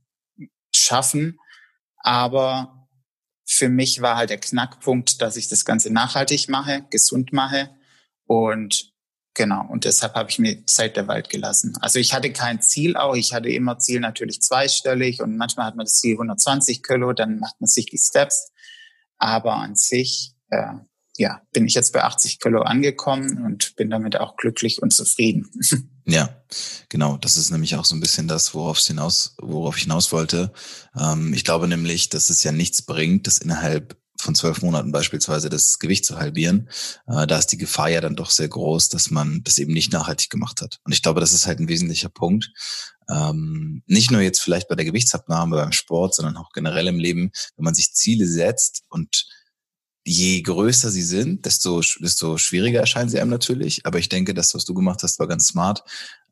schaffen, 0.75 1.39
aber 1.99 2.89
für 3.45 3.69
mich 3.69 4.01
war 4.01 4.17
halt 4.17 4.29
der 4.29 4.41
Knackpunkt, 4.41 5.21
dass 5.21 5.37
ich 5.37 5.47
das 5.47 5.63
Ganze 5.63 5.89
nachhaltig 5.89 6.49
mache, 6.49 6.83
gesund 6.89 7.31
mache 7.31 7.69
und 8.25 8.91
genau, 9.33 9.65
und 9.69 9.85
deshalb 9.85 10.15
habe 10.15 10.29
ich 10.29 10.37
mir 10.37 10.65
Zeit 10.65 10.97
der 10.97 11.07
Wald 11.07 11.29
gelassen. 11.29 11.77
Also 11.79 11.99
ich 11.99 12.13
hatte 12.13 12.33
kein 12.33 12.61
Ziel 12.61 12.97
auch, 12.97 13.15
ich 13.15 13.33
hatte 13.33 13.47
immer 13.47 13.79
Ziel 13.79 14.01
natürlich 14.01 14.41
zweistellig 14.41 15.21
und 15.21 15.37
manchmal 15.37 15.67
hat 15.67 15.77
man 15.77 15.85
das 15.85 15.95
Ziel 15.95 16.15
120 16.15 16.83
Kilo, 16.83 17.13
dann 17.13 17.39
macht 17.39 17.55
man 17.61 17.69
sich 17.69 17.85
die 17.85 17.97
Steps, 17.97 18.51
aber 19.17 19.55
an 19.55 19.75
sich 19.75 20.33
äh, 20.49 20.73
ja, 21.17 21.41
bin 21.51 21.65
ich 21.65 21.73
jetzt 21.73 21.93
bei 21.93 22.03
80 22.03 22.39
Kilo 22.39 22.61
angekommen 22.61 23.43
und 23.43 23.75
bin 23.75 23.89
damit 23.89 24.17
auch 24.17 24.37
glücklich 24.37 24.81
und 24.81 24.93
zufrieden. 24.93 25.49
Ja, 26.09 26.41
genau. 26.87 27.17
Das 27.17 27.35
ist 27.35 27.51
nämlich 27.51 27.75
auch 27.75 27.83
so 27.83 27.93
ein 27.93 27.99
bisschen 27.99 28.29
das, 28.29 28.53
worauf 28.53 28.79
ich 28.79 28.85
hinaus, 28.85 29.35
worauf 29.41 29.75
ich 29.75 29.83
hinaus 29.83 30.13
wollte. 30.13 30.53
Ähm, 30.97 31.33
ich 31.33 31.43
glaube 31.43 31.67
nämlich, 31.67 32.07
dass 32.07 32.29
es 32.29 32.43
ja 32.43 32.53
nichts 32.53 32.81
bringt, 32.81 33.27
das 33.27 33.39
innerhalb 33.39 33.97
von 34.27 34.35
zwölf 34.35 34.61
Monaten 34.61 34.91
beispielsweise 34.91 35.49
das 35.49 35.79
Gewicht 35.79 36.03
zu 36.03 36.17
halbieren. 36.17 36.69
Äh, 37.07 37.25
da 37.27 37.37
ist 37.37 37.47
die 37.47 37.57
Gefahr 37.57 37.87
ja 37.87 38.01
dann 38.01 38.17
doch 38.17 38.29
sehr 38.29 38.49
groß, 38.49 38.89
dass 38.89 39.09
man 39.09 39.41
das 39.45 39.57
eben 39.57 39.71
nicht 39.71 39.93
nachhaltig 39.93 40.29
gemacht 40.29 40.61
hat. 40.61 40.79
Und 40.83 40.91
ich 40.91 41.01
glaube, 41.01 41.21
das 41.21 41.31
ist 41.31 41.47
halt 41.47 41.59
ein 41.59 41.69
wesentlicher 41.69 42.09
Punkt. 42.09 42.51
Ähm, 43.09 43.83
nicht 43.87 44.11
nur 44.11 44.19
jetzt 44.19 44.41
vielleicht 44.41 44.67
bei 44.67 44.75
der 44.75 44.83
Gewichtsabnahme 44.83 45.55
beim 45.55 45.71
Sport, 45.71 46.13
sondern 46.13 46.35
auch 46.35 46.49
generell 46.51 46.87
im 46.87 46.99
Leben, 46.99 47.31
wenn 47.55 47.63
man 47.63 47.73
sich 47.73 47.93
Ziele 47.93 48.27
setzt 48.27 48.83
und 48.89 49.27
je 50.07 50.41
größer 50.41 50.89
sie 50.89 51.03
sind, 51.03 51.45
desto, 51.45 51.81
desto 51.99 52.37
schwieriger 52.37 52.79
erscheinen 52.79 53.09
sie 53.09 53.19
einem 53.19 53.29
natürlich. 53.29 53.85
Aber 53.85 53.99
ich 53.99 54.07
denke, 54.07 54.33
das, 54.33 54.53
was 54.55 54.63
du 54.63 54.73
gemacht 54.73 55.03
hast, 55.03 55.19
war 55.19 55.27
ganz 55.27 55.47
smart, 55.47 55.83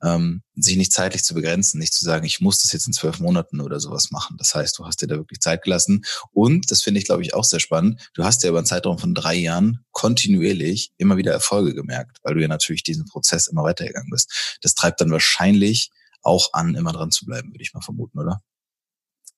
ähm, 0.02 0.44
sich 0.56 0.78
nicht 0.78 0.94
zeitlich 0.94 1.26
zu 1.26 1.34
begrenzen, 1.34 1.80
nicht 1.80 1.94
zu 1.94 2.06
sagen, 2.06 2.26
ich 2.26 2.40
muss 2.40 2.60
das 2.62 2.72
jetzt 2.72 2.88
in 2.88 2.94
zwölf 2.94 3.20
Monaten 3.20 3.60
oder 3.60 3.82
sowas 3.82 4.12
machen. 4.12 4.38
Das 4.38 4.56
heißt, 4.56 4.80
du 4.80 4.86
hast 4.86 5.02
dir 5.02 5.08
da 5.08 5.18
wirklich 5.18 5.42
Zeit 5.42 5.62
gelassen. 5.64 6.06
Und, 6.32 6.72
das 6.72 6.84
finde 6.84 7.00
ich, 7.00 7.06
glaube 7.06 7.24
ich, 7.24 7.34
auch 7.34 7.44
sehr 7.44 7.60
spannend, 7.60 8.10
du 8.14 8.24
hast 8.24 8.44
ja 8.44 8.50
über 8.50 8.60
einen 8.60 8.66
Zeitraum 8.66 8.98
von 8.98 9.14
drei 9.14 9.36
Jahren 9.36 9.80
kontinuierlich 9.92 10.94
immer 10.98 11.18
wieder 11.18 11.34
Erfolge 11.34 11.76
gemerkt, 11.76 12.20
weil 12.24 12.36
du 12.36 12.42
ja 12.42 12.48
natürlich 12.48 12.84
diesen 12.84 13.06
Prozess 13.06 13.48
immer 13.48 13.64
weitergegangen 13.64 14.10
bist. 14.10 14.58
Das 14.62 14.74
treibt 14.74 15.02
dann 15.02 15.12
wahrscheinlich 15.12 15.92
auch 16.22 16.54
an, 16.54 16.76
immer 16.76 16.94
dran 16.94 17.12
zu 17.12 17.26
bleiben, 17.26 17.52
würde 17.52 17.62
ich 17.62 17.74
mal 17.74 17.82
vermuten, 17.82 18.20
oder? 18.20 18.42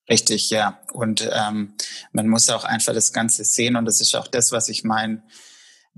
Richtig, 0.10 0.50
ja. 0.50 0.80
Und 0.94 1.28
ähm, 1.32 1.74
man 2.14 2.28
muss 2.28 2.50
auch 2.50 2.64
einfach 2.64 2.94
das 2.94 3.12
Ganze 3.12 3.44
sehen 3.44 3.76
und 3.76 3.86
das 3.86 4.00
ist 4.00 4.16
auch 4.16 4.28
das, 4.28 4.52
was 4.52 4.70
ich 4.70 4.84
meinen 4.84 5.24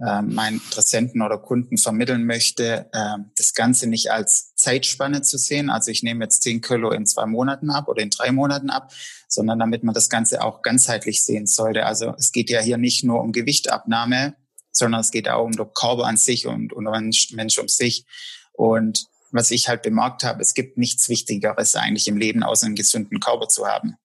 äh, 0.01 0.21
meinen 0.21 0.61
Interessenten 0.61 1.21
oder 1.21 1.37
Kunden 1.37 1.77
vermitteln 1.77 2.25
möchte, 2.25 2.89
äh, 2.93 3.17
das 3.37 3.53
Ganze 3.53 3.87
nicht 3.87 4.11
als 4.11 4.55
Zeitspanne 4.55 5.21
zu 5.21 5.37
sehen. 5.37 5.69
Also 5.69 5.91
ich 5.91 6.03
nehme 6.03 6.23
jetzt 6.23 6.41
10 6.43 6.61
Kilo 6.61 6.91
in 6.91 7.05
zwei 7.05 7.25
Monaten 7.25 7.69
ab 7.69 7.89
oder 7.89 8.01
in 8.01 8.09
drei 8.09 8.31
Monaten 8.31 8.69
ab, 8.69 8.93
sondern 9.27 9.59
damit 9.59 9.83
man 9.83 9.93
das 9.93 10.09
Ganze 10.09 10.41
auch 10.41 10.61
ganzheitlich 10.61 11.23
sehen 11.23 11.47
sollte. 11.47 11.85
Also 11.85 12.15
es 12.17 12.31
geht 12.31 12.49
ja 12.49 12.61
hier 12.61 12.77
nicht 12.77 13.03
nur 13.03 13.21
um 13.21 13.33
Gewichtabnahme, 13.33 14.35
sondern 14.71 15.01
es 15.01 15.11
geht 15.11 15.27
auch 15.29 15.43
um 15.43 15.51
den 15.51 15.73
Körper 15.73 16.05
an 16.05 16.17
sich 16.17 16.47
und 16.47 16.71
um 16.71 16.85
den 16.85 17.11
Mensch 17.31 17.57
um 17.57 17.67
sich. 17.67 18.05
Und 18.53 19.05
was 19.31 19.51
ich 19.51 19.67
halt 19.67 19.81
bemerkt 19.81 20.23
habe, 20.23 20.41
es 20.41 20.53
gibt 20.53 20.77
nichts 20.77 21.09
Wichtigeres 21.09 21.75
eigentlich 21.75 22.07
im 22.07 22.17
Leben, 22.17 22.43
außer 22.43 22.65
einen 22.65 22.75
gesunden 22.75 23.19
Körper 23.19 23.47
zu 23.47 23.67
haben. 23.67 23.95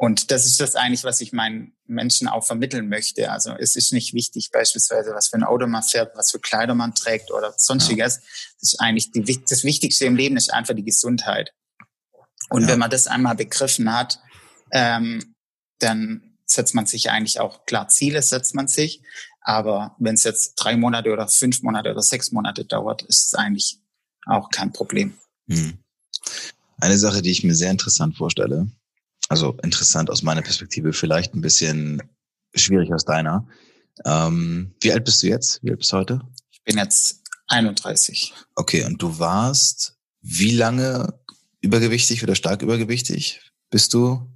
Und 0.00 0.30
das 0.30 0.46
ist 0.46 0.60
das 0.60 0.76
eigentlich, 0.76 1.02
was 1.02 1.20
ich 1.20 1.32
meinen 1.32 1.76
Menschen 1.86 2.28
auch 2.28 2.44
vermitteln 2.44 2.88
möchte. 2.88 3.32
Also 3.32 3.54
es 3.58 3.74
ist 3.74 3.92
nicht 3.92 4.14
wichtig, 4.14 4.50
beispielsweise, 4.52 5.12
was 5.12 5.26
für 5.26 5.36
ein 5.36 5.42
Auto 5.42 5.66
man 5.66 5.82
fährt, 5.82 6.16
was 6.16 6.30
für 6.30 6.38
Kleider 6.38 6.76
man 6.76 6.94
trägt 6.94 7.32
oder 7.32 7.52
sonstiges. 7.56 8.16
Ja. 8.16 8.22
Das 8.60 8.72
ist 8.74 8.80
eigentlich 8.80 9.10
die, 9.10 9.44
das 9.48 9.64
Wichtigste 9.64 10.04
im 10.04 10.14
Leben 10.14 10.36
ist 10.36 10.54
einfach 10.54 10.74
die 10.74 10.84
Gesundheit. 10.84 11.52
Und 12.48 12.62
ja. 12.62 12.68
wenn 12.68 12.78
man 12.78 12.90
das 12.90 13.08
einmal 13.08 13.34
begriffen 13.34 13.92
hat, 13.92 14.20
ähm, 14.70 15.34
dann 15.80 16.38
setzt 16.46 16.76
man 16.76 16.86
sich 16.86 17.10
eigentlich 17.10 17.40
auch 17.40 17.66
klar 17.66 17.88
Ziele, 17.88 18.22
setzt 18.22 18.54
man 18.54 18.68
sich. 18.68 19.02
Aber 19.40 19.96
wenn 19.98 20.14
es 20.14 20.22
jetzt 20.22 20.54
drei 20.54 20.76
Monate 20.76 21.12
oder 21.12 21.26
fünf 21.26 21.62
Monate 21.62 21.90
oder 21.90 22.02
sechs 22.02 22.30
Monate 22.30 22.64
dauert, 22.64 23.02
ist 23.02 23.26
es 23.26 23.34
eigentlich 23.34 23.80
auch 24.28 24.50
kein 24.50 24.72
Problem. 24.72 25.14
Hm. 25.48 25.78
Eine 26.80 26.98
Sache, 26.98 27.22
die 27.22 27.30
ich 27.30 27.44
mir 27.44 27.54
sehr 27.54 27.70
interessant 27.70 28.16
vorstelle, 28.16 28.68
also 29.28 29.56
interessant 29.62 30.10
aus 30.10 30.22
meiner 30.22 30.42
Perspektive, 30.42 30.92
vielleicht 30.92 31.34
ein 31.34 31.40
bisschen 31.40 32.02
schwierig 32.54 32.92
aus 32.92 33.04
deiner. 33.04 33.46
Ähm, 34.04 34.74
wie 34.80 34.92
alt 34.92 35.04
bist 35.04 35.22
du 35.22 35.26
jetzt? 35.26 35.62
Wie 35.62 35.70
alt 35.70 35.80
bist 35.80 35.92
du 35.92 35.96
heute? 35.96 36.20
Ich 36.50 36.62
bin 36.62 36.76
jetzt 36.76 37.22
31. 37.48 38.32
Okay, 38.54 38.84
und 38.84 39.02
du 39.02 39.18
warst 39.18 39.96
wie 40.20 40.52
lange 40.52 41.18
übergewichtig 41.60 42.22
oder 42.22 42.34
stark 42.34 42.62
übergewichtig? 42.62 43.40
Bist 43.70 43.94
du? 43.94 44.26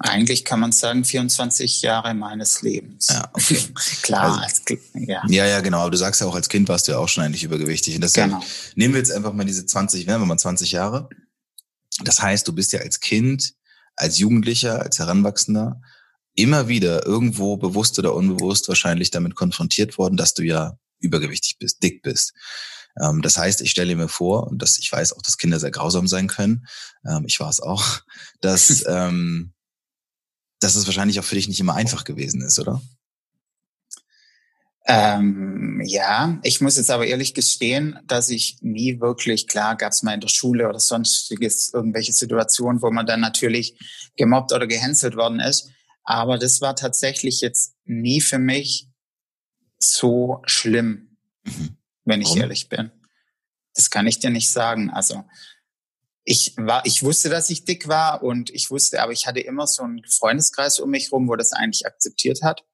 Eigentlich 0.00 0.44
kann 0.44 0.60
man 0.60 0.72
sagen 0.72 1.04
24 1.04 1.82
Jahre 1.82 2.14
meines 2.14 2.62
Lebens. 2.62 3.08
Ja, 3.10 3.30
okay. 3.32 3.58
Klar, 4.02 4.24
also, 4.24 4.40
als, 4.40 4.62
ja. 4.94 5.22
Ja, 5.28 5.46
ja, 5.46 5.60
genau. 5.60 5.80
Aber 5.80 5.90
du 5.90 5.96
sagst 5.96 6.20
ja 6.20 6.26
auch, 6.26 6.34
als 6.34 6.48
Kind 6.48 6.68
warst 6.68 6.88
du 6.88 6.92
ja 6.92 6.98
auch 6.98 7.08
schon 7.08 7.24
eigentlich 7.24 7.44
übergewichtig. 7.44 7.94
Und 7.94 8.02
deshalb 8.02 8.30
genau. 8.30 8.44
nehmen 8.74 8.94
wir 8.94 8.98
jetzt 8.98 9.12
einfach 9.12 9.32
mal 9.32 9.44
diese 9.44 9.66
20, 9.66 10.06
nehmen 10.06 10.22
wir 10.22 10.26
mal 10.26 10.38
20 10.38 10.72
Jahre. 10.72 11.08
Das 12.04 12.20
heißt, 12.22 12.46
du 12.46 12.52
bist 12.52 12.72
ja 12.72 12.80
als 12.80 13.00
Kind, 13.00 13.54
als 13.96 14.18
Jugendlicher, 14.18 14.80
als 14.82 14.98
Heranwachsender 14.98 15.80
immer 16.34 16.68
wieder 16.68 17.04
irgendwo 17.04 17.56
bewusst 17.56 17.98
oder 17.98 18.14
unbewusst 18.14 18.68
wahrscheinlich 18.68 19.10
damit 19.10 19.34
konfrontiert 19.34 19.98
worden, 19.98 20.16
dass 20.16 20.34
du 20.34 20.44
ja 20.44 20.78
übergewichtig 21.00 21.58
bist, 21.58 21.82
dick 21.82 22.02
bist. 22.02 22.32
Ähm, 23.00 23.22
das 23.22 23.36
heißt, 23.36 23.60
ich 23.60 23.70
stelle 23.70 23.96
mir 23.96 24.08
vor, 24.08 24.46
und 24.46 24.62
das, 24.62 24.78
ich 24.78 24.90
weiß 24.90 25.12
auch, 25.14 25.22
dass 25.22 25.38
Kinder 25.38 25.58
sehr 25.58 25.70
grausam 25.70 26.06
sein 26.06 26.28
können, 26.28 26.66
ähm, 27.08 27.24
ich 27.26 27.40
war 27.40 27.50
es 27.50 27.60
auch, 27.60 27.84
dass, 28.40 28.84
ähm, 28.86 29.52
dass 30.60 30.74
es 30.74 30.86
wahrscheinlich 30.86 31.20
auch 31.20 31.24
für 31.24 31.34
dich 31.34 31.48
nicht 31.48 31.60
immer 31.60 31.74
einfach 31.74 32.04
gewesen 32.04 32.42
ist, 32.42 32.58
oder? 32.58 32.82
Ähm, 34.90 35.82
ja, 35.84 36.38
ich 36.42 36.62
muss 36.62 36.78
jetzt 36.78 36.90
aber 36.90 37.06
ehrlich 37.06 37.34
gestehen, 37.34 37.98
dass 38.06 38.30
ich 38.30 38.56
nie 38.62 39.00
wirklich, 39.00 39.46
klar 39.46 39.76
gab 39.76 39.92
es 39.92 40.02
mal 40.02 40.14
in 40.14 40.20
der 40.20 40.28
Schule 40.28 40.66
oder 40.66 40.80
sonstiges 40.80 41.74
irgendwelche 41.74 42.14
Situationen, 42.14 42.80
wo 42.80 42.90
man 42.90 43.04
dann 43.04 43.20
natürlich 43.20 43.78
gemobbt 44.16 44.52
oder 44.52 44.66
gehänselt 44.66 45.14
worden 45.14 45.40
ist. 45.40 45.70
Aber 46.04 46.38
das 46.38 46.62
war 46.62 46.74
tatsächlich 46.74 47.42
jetzt 47.42 47.74
nie 47.84 48.22
für 48.22 48.38
mich 48.38 48.88
so 49.78 50.40
schlimm, 50.46 51.18
mhm. 51.44 51.76
wenn 52.06 52.22
ich 52.22 52.28
Warum? 52.28 52.40
ehrlich 52.40 52.70
bin. 52.70 52.90
Das 53.74 53.90
kann 53.90 54.06
ich 54.06 54.18
dir 54.18 54.30
nicht 54.30 54.48
sagen. 54.48 54.88
Also 54.88 55.22
ich 56.28 56.52
war, 56.58 56.84
ich 56.84 57.02
wusste, 57.02 57.30
dass 57.30 57.48
ich 57.48 57.64
dick 57.64 57.88
war 57.88 58.22
und 58.22 58.50
ich 58.50 58.70
wusste, 58.70 59.00
aber 59.02 59.12
ich 59.12 59.26
hatte 59.26 59.40
immer 59.40 59.66
so 59.66 59.82
einen 59.82 60.04
Freundeskreis 60.04 60.78
um 60.78 60.90
mich 60.90 61.10
rum, 61.10 61.26
wo 61.26 61.36
das 61.36 61.54
eigentlich 61.54 61.86
akzeptiert 61.86 62.42
hat 62.42 62.64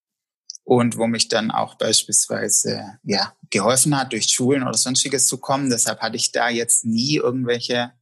und 0.64 0.96
wo 0.96 1.06
mich 1.06 1.28
dann 1.28 1.52
auch 1.52 1.76
beispielsweise 1.76 2.98
ja 3.04 3.32
geholfen 3.50 3.96
hat, 3.96 4.12
durch 4.12 4.24
Schulen 4.24 4.64
oder 4.64 4.76
sonstiges 4.76 5.28
zu 5.28 5.38
kommen. 5.38 5.70
Deshalb 5.70 6.00
hatte 6.00 6.16
ich 6.16 6.32
da 6.32 6.48
jetzt 6.48 6.84
nie 6.84 7.14
irgendwelche 7.14 7.92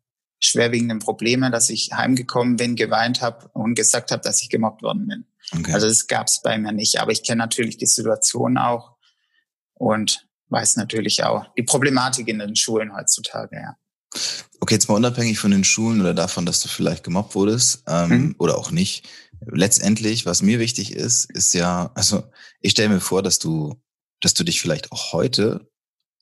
schwerwiegenden 0.41 1.01
Probleme, 1.01 1.51
dass 1.51 1.69
ich 1.69 1.91
heimgekommen 1.93 2.57
bin, 2.57 2.75
geweint 2.75 3.21
habe 3.21 3.51
und 3.53 3.75
gesagt 3.75 4.11
habe, 4.11 4.23
dass 4.23 4.43
ich 4.43 4.49
gemobbt 4.49 4.83
worden 4.83 5.07
bin. 5.07 5.27
Okay. 5.53 5.75
Also 5.75 5.87
das 5.87 6.07
gab 6.07 6.29
es 6.29 6.41
bei 6.41 6.57
mir 6.57 6.73
nicht. 6.73 6.99
Aber 6.99 7.13
ich 7.13 7.23
kenne 7.23 7.41
natürlich 7.41 7.77
die 7.77 7.87
Situation 7.87 8.57
auch 8.57 8.97
und 9.75 10.27
weiß 10.49 10.77
natürlich 10.77 11.25
auch 11.25 11.45
die 11.59 11.63
Problematik 11.63 12.27
in 12.29 12.39
den 12.39 12.57
Schulen 12.57 12.97
heutzutage, 12.97 13.57
ja. 13.57 13.77
Okay, 14.61 14.75
jetzt 14.75 14.89
mal 14.89 14.95
unabhängig 14.95 15.39
von 15.39 15.51
den 15.51 15.65
Schulen 15.65 16.01
oder 16.01 16.15
davon, 16.15 16.47
dass 16.47 16.61
du 16.61 16.69
vielleicht 16.69 17.05
gemobbt 17.05 17.35
wurdest 17.35 17.83
ähm, 17.89 18.09
mhm. 18.09 18.35
oder 18.39 18.59
auch 18.59 18.71
nicht 18.71 19.09
letztendlich, 19.47 20.27
was 20.27 20.43
mir 20.43 20.59
wichtig 20.59 20.93
ist, 20.93 21.31
ist 21.33 21.55
ja, 21.55 21.91
also 21.95 22.25
ich 22.61 22.73
stelle 22.73 22.91
mir 22.91 23.01
vor, 23.01 23.23
dass 23.23 23.39
du, 23.39 23.81
dass 24.21 24.35
du 24.35 24.45
dich 24.45 24.61
vielleicht 24.61 24.93
auch 24.93 25.13
heute 25.13 25.69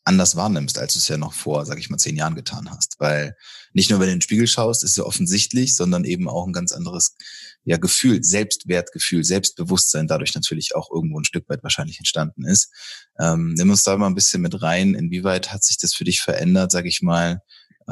anders 0.05 0.35
wahrnimmst, 0.35 0.79
als 0.79 0.95
du 0.95 0.99
es 0.99 1.09
ja 1.09 1.19
noch 1.19 1.35
vor, 1.35 1.67
sag 1.67 1.79
ich 1.79 1.91
mal, 1.91 1.99
zehn 1.99 2.17
Jahren 2.17 2.35
getan 2.35 2.71
hast. 2.71 2.97
Weil 2.99 3.37
nicht 3.75 3.91
nur, 3.91 4.01
wenn 4.01 4.07
du 4.07 4.13
in 4.13 4.19
den 4.19 4.23
Spiegel 4.23 4.47
schaust, 4.47 4.83
ist 4.83 4.93
es 4.93 5.05
offensichtlich, 5.05 5.77
sondern 5.77 6.05
eben 6.05 6.29
auch 6.29 6.47
ein 6.47 6.53
ganz 6.53 6.73
anderes 6.73 7.15
ja, 7.65 7.77
Gefühl, 7.77 8.25
Selbstwertgefühl, 8.25 9.25
Selbstbewusstsein 9.25 10.09
dadurch 10.09 10.35
natürlich 10.35 10.75
auch 10.75 10.91
irgendwo 10.91 11.21
ein 11.21 11.25
Stück 11.25 11.49
weit 11.49 11.63
wahrscheinlich 11.63 11.99
entstanden 11.99 12.47
ist. 12.47 12.73
Ähm, 13.19 13.53
nimm 13.55 13.71
uns 13.71 13.83
da 13.83 13.97
mal 13.97 14.07
ein 14.07 14.15
bisschen 14.15 14.41
mit 14.41 14.63
rein. 14.63 14.95
Inwieweit 14.95 15.53
hat 15.53 15.63
sich 15.63 15.77
das 15.77 15.93
für 15.93 16.05
dich 16.05 16.23
verändert, 16.23 16.73
sag 16.73 16.87
ich 16.87 17.03
mal, 17.03 17.43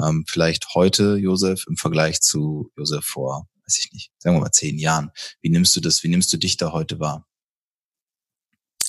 ähm, 0.02 0.24
vielleicht 0.28 0.74
heute, 0.74 1.16
Josef, 1.16 1.64
im 1.68 1.76
Vergleich 1.76 2.20
zu 2.20 2.70
Josef 2.76 3.04
vor 3.04 3.48
weiß 3.68 3.78
ich 3.84 3.92
nicht, 3.92 4.12
sagen 4.18 4.36
wir 4.36 4.40
mal 4.40 4.50
zehn 4.50 4.78
Jahren. 4.78 5.10
Wie 5.42 5.50
nimmst 5.50 5.76
du 5.76 5.80
das, 5.80 6.02
wie 6.02 6.08
nimmst 6.08 6.32
du 6.32 6.38
dich 6.38 6.56
da 6.56 6.72
heute 6.72 6.98
wahr? 7.00 7.26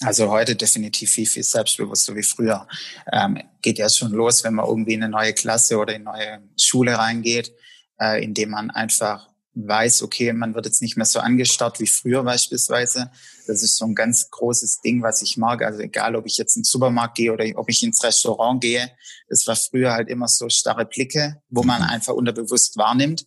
Also 0.01 0.30
heute 0.30 0.56
definitiv 0.56 1.12
viel, 1.12 1.25
viel 1.25 1.44
selbstbewusster 1.44 2.16
wie 2.16 2.24
früher. 2.24 2.66
Ähm, 3.12 3.42
geht 3.62 3.78
ja 3.78 3.89
schon 3.89 4.13
los, 4.13 4.46
wenn 4.46 4.54
man 4.54 4.66
irgendwie 4.66 4.94
in 4.94 5.04
eine 5.04 5.12
neue 5.12 5.34
Klasse 5.34 5.78
oder 5.78 5.94
in 5.94 6.08
eine 6.08 6.39
neue 6.39 6.50
Schule 6.58 6.98
reingeht, 6.98 7.54
äh, 8.00 8.24
indem 8.24 8.51
man 8.51 8.72
einfach 8.72 9.28
weiß, 9.68 10.04
okay, 10.04 10.34
man 10.34 10.54
wird 10.56 10.66
jetzt 10.66 10.82
nicht 10.82 10.98
mehr 10.98 11.06
so 11.06 11.20
angestarrt 11.20 11.80
wie 11.80 11.88
früher 11.88 12.24
beispielsweise. 12.24 13.12
Das 13.48 13.63
ist 13.63 13.78
so 13.78 13.86
ein 13.86 13.96
ganz 13.96 14.30
großes 14.30 14.82
Ding, 14.82 15.01
was 15.01 15.22
ich 15.22 15.38
mag. 15.38 15.62
Also 15.63 15.80
egal, 15.80 16.16
ob 16.16 16.25
ich 16.25 16.38
jetzt 16.38 16.56
in 16.56 16.62
den 16.62 16.66
Supermarkt 16.66 17.16
gehe 17.16 17.34
oder 17.34 17.46
ob 17.56 17.70
ich 17.70 17.84
ins 17.84 18.04
Restaurant 18.04 18.62
gehe, 18.62 18.92
das 19.28 19.48
war 19.48 19.56
früher 19.56 19.94
halt 19.94 20.10
immer 20.10 20.28
so 20.28 20.50
starre 20.50 20.86
Blicke, 20.86 21.42
wo 21.50 21.63
man 21.63 21.82
mhm. 21.82 21.89
einfach 21.89 22.13
unterbewusst 22.13 22.78
wahrnimmt. 22.78 23.25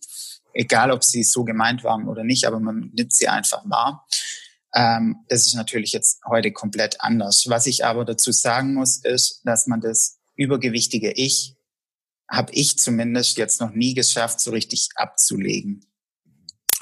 Egal, 0.53 0.91
ob 0.91 1.03
sie 1.03 1.23
so 1.23 1.43
gemeint 1.43 1.83
waren 1.83 2.07
oder 2.07 2.23
nicht, 2.23 2.45
aber 2.45 2.59
man 2.59 2.91
nimmt 2.93 3.13
sie 3.13 3.27
einfach 3.27 3.63
wahr. 3.65 4.07
Ähm, 4.75 5.17
das 5.29 5.47
ist 5.47 5.55
natürlich 5.55 5.91
jetzt 5.91 6.21
heute 6.27 6.51
komplett 6.51 7.01
anders. 7.01 7.45
Was 7.47 7.65
ich 7.65 7.85
aber 7.85 8.05
dazu 8.05 8.31
sagen 8.31 8.73
muss, 8.73 8.97
ist, 8.97 9.41
dass 9.45 9.67
man 9.67 9.81
das 9.81 10.19
übergewichtige 10.35 11.11
Ich, 11.11 11.55
habe 12.29 12.51
ich 12.53 12.77
zumindest 12.77 13.37
jetzt 13.37 13.61
noch 13.61 13.71
nie 13.71 13.93
geschafft, 13.93 14.39
so 14.39 14.51
richtig 14.51 14.89
abzulegen. 14.95 15.85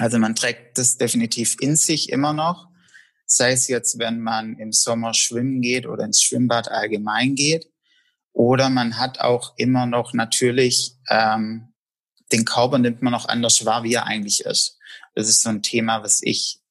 Also 0.01 0.17
man 0.17 0.34
trägt 0.34 0.79
das 0.79 0.98
definitiv 0.98 1.58
in 1.60 1.75
sich 1.75 2.10
immer 2.10 2.34
noch, 2.34 2.70
sei 3.27 3.51
es 3.51 3.67
jetzt, 3.67 4.00
wenn 4.00 4.20
man 4.20 4.58
im 4.58 4.72
Sommer 4.72 5.13
schwimmen 5.13 5.62
geht 5.62 5.86
oder 5.86 6.05
ins 6.05 6.24
Schwimmbad 6.24 6.72
allgemein 6.72 7.36
geht, 7.36 7.72
oder 8.34 8.72
man 8.72 8.98
hat 8.98 9.20
auch 9.20 9.53
immer 9.58 9.86
noch 9.86 10.13
natürlich 10.13 10.96
ähm, 11.08 11.75
den 12.31 12.46
Körper 12.46 12.79
nimmt 12.79 13.03
man 13.03 13.12
noch 13.12 13.27
anders 13.27 13.63
wahr, 13.63 13.84
wie 13.84 13.93
er 13.93 14.08
eigentlich 14.08 14.43
ist. 14.43 14.79
Das 15.13 15.29
ist 15.29 15.43
so 15.43 15.50
ein 15.50 15.62
Thema, 15.62 16.01
was 16.01 16.22
ich 16.24 16.62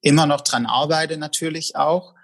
immer 0.00 0.26
noch 0.26 0.40
dran 0.40 0.66
arbeite 0.66 1.18
natürlich 1.18 1.76
auch. 1.76 2.14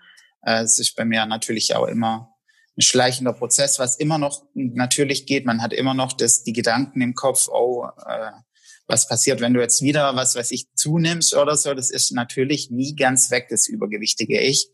Äh, 0.43 0.62
es 0.62 0.81
ist 0.81 0.97
bei 0.97 1.05
mir 1.05 1.25
natürlich 1.25 1.77
auch 1.77 1.87
immer 1.87 2.35
ein 2.77 2.83
schleichender 2.83 3.33
Prozess, 3.33 3.79
was 3.79 3.95
immer 3.95 4.19
noch 4.19 4.43
natürlich 4.55 5.25
geht. 5.27 5.47
Man 5.47 5.62
hat 5.62 5.73
immer 5.73 5.95
noch 5.95 6.15
das, 6.15 6.43
die 6.43 6.53
Gedanken 6.53 7.00
im 7.00 7.15
Kopf, 7.15 7.47
oh, 7.47 7.87
äh, 8.05 8.33
was 8.88 9.07
passiert, 9.07 9.40
wenn 9.40 9.54
du 9.54 9.61
jetzt 9.61 9.83
wieder, 9.83 10.16
was 10.16 10.35
weiß 10.35 10.50
ich, 10.50 10.66
zunimmst 10.75 11.35
oder 11.35 11.57
so. 11.57 11.75
Das 11.75 11.90
ist 11.90 12.11
natürlich 12.12 12.71
nie 12.71 12.97
ganz 12.97 13.30
weg, 13.30 13.47
das 13.50 13.68
übergewichtige 13.68 14.40
Ich. 14.40 14.68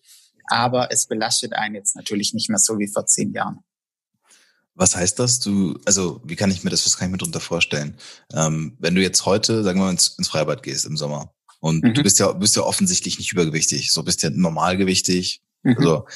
Aber 0.47 0.93
es 0.93 1.07
belastet 1.07 1.53
einen 1.55 1.75
jetzt 1.75 1.97
natürlich 1.97 2.33
nicht 2.33 2.49
mehr 2.49 2.59
so 2.59 2.79
wie 2.79 2.89
vor 2.89 3.07
zehn 3.07 3.33
Jahren. 3.33 3.59
Was 4.77 4.97
heißt 4.97 5.19
das? 5.19 5.41
Du, 5.41 5.79
also 5.85 6.21
wie 6.25 6.37
kann 6.37 6.51
ich 6.51 6.65
mir 6.65 6.71
das, 6.71 6.85
was 6.87 6.97
kann 6.97 7.09
ich 7.09 7.13
mir 7.13 7.19
darunter 7.19 7.41
vorstellen? 7.41 7.97
Ähm, 8.33 8.77
wenn 8.79 8.95
du 8.95 9.03
jetzt 9.03 9.25
heute, 9.27 9.63
sagen 9.63 9.79
wir 9.79 9.87
mal, 9.87 9.91
ins, 9.91 10.17
ins 10.19 10.29
Freibad 10.29 10.63
gehst 10.63 10.87
im 10.87 10.97
Sommer 10.97 11.33
und 11.61 11.83
mhm. 11.83 11.95
du 11.95 12.03
bist 12.03 12.19
ja, 12.19 12.33
bist 12.33 12.57
ja 12.57 12.63
offensichtlich 12.63 13.19
nicht 13.19 13.33
übergewichtig, 13.33 13.93
so 13.93 14.03
bist 14.03 14.23
ja 14.23 14.31
normalgewichtig, 14.31 15.43
mhm. 15.63 15.77
also, 15.79 16.07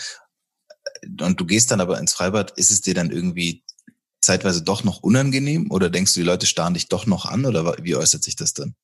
und 1.20 1.40
du 1.40 1.44
gehst 1.44 1.70
dann 1.70 1.80
aber 1.80 1.98
ins 2.00 2.12
Freibad, 2.12 2.50
ist 2.58 2.70
es 2.70 2.80
dir 2.80 2.94
dann 2.94 3.10
irgendwie 3.10 3.62
zeitweise 4.28 4.62
doch 4.62 4.84
noch 4.84 5.02
unangenehm 5.02 5.70
oder 5.70 5.88
denkst 5.88 6.12
du, 6.12 6.20
die 6.20 6.26
Leute 6.26 6.44
starren 6.44 6.74
dich 6.74 6.88
doch 6.88 7.06
noch 7.06 7.24
an 7.24 7.46
oder 7.46 7.76
wie 7.82 7.96
äußert 7.96 8.22
sich 8.22 8.36
das 8.36 8.52
dann? 8.52 8.74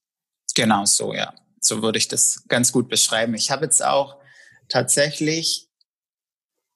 Genau 0.55 0.87
so, 0.87 1.13
ja. 1.13 1.35
So 1.61 1.83
würde 1.83 1.99
ich 1.99 2.09
das 2.09 2.45
ganz 2.49 2.73
gut 2.73 2.89
beschreiben. 2.89 3.35
Ich 3.35 3.51
habe 3.51 3.67
jetzt 3.67 3.85
auch 3.85 4.17
tatsächlich, 4.71 5.69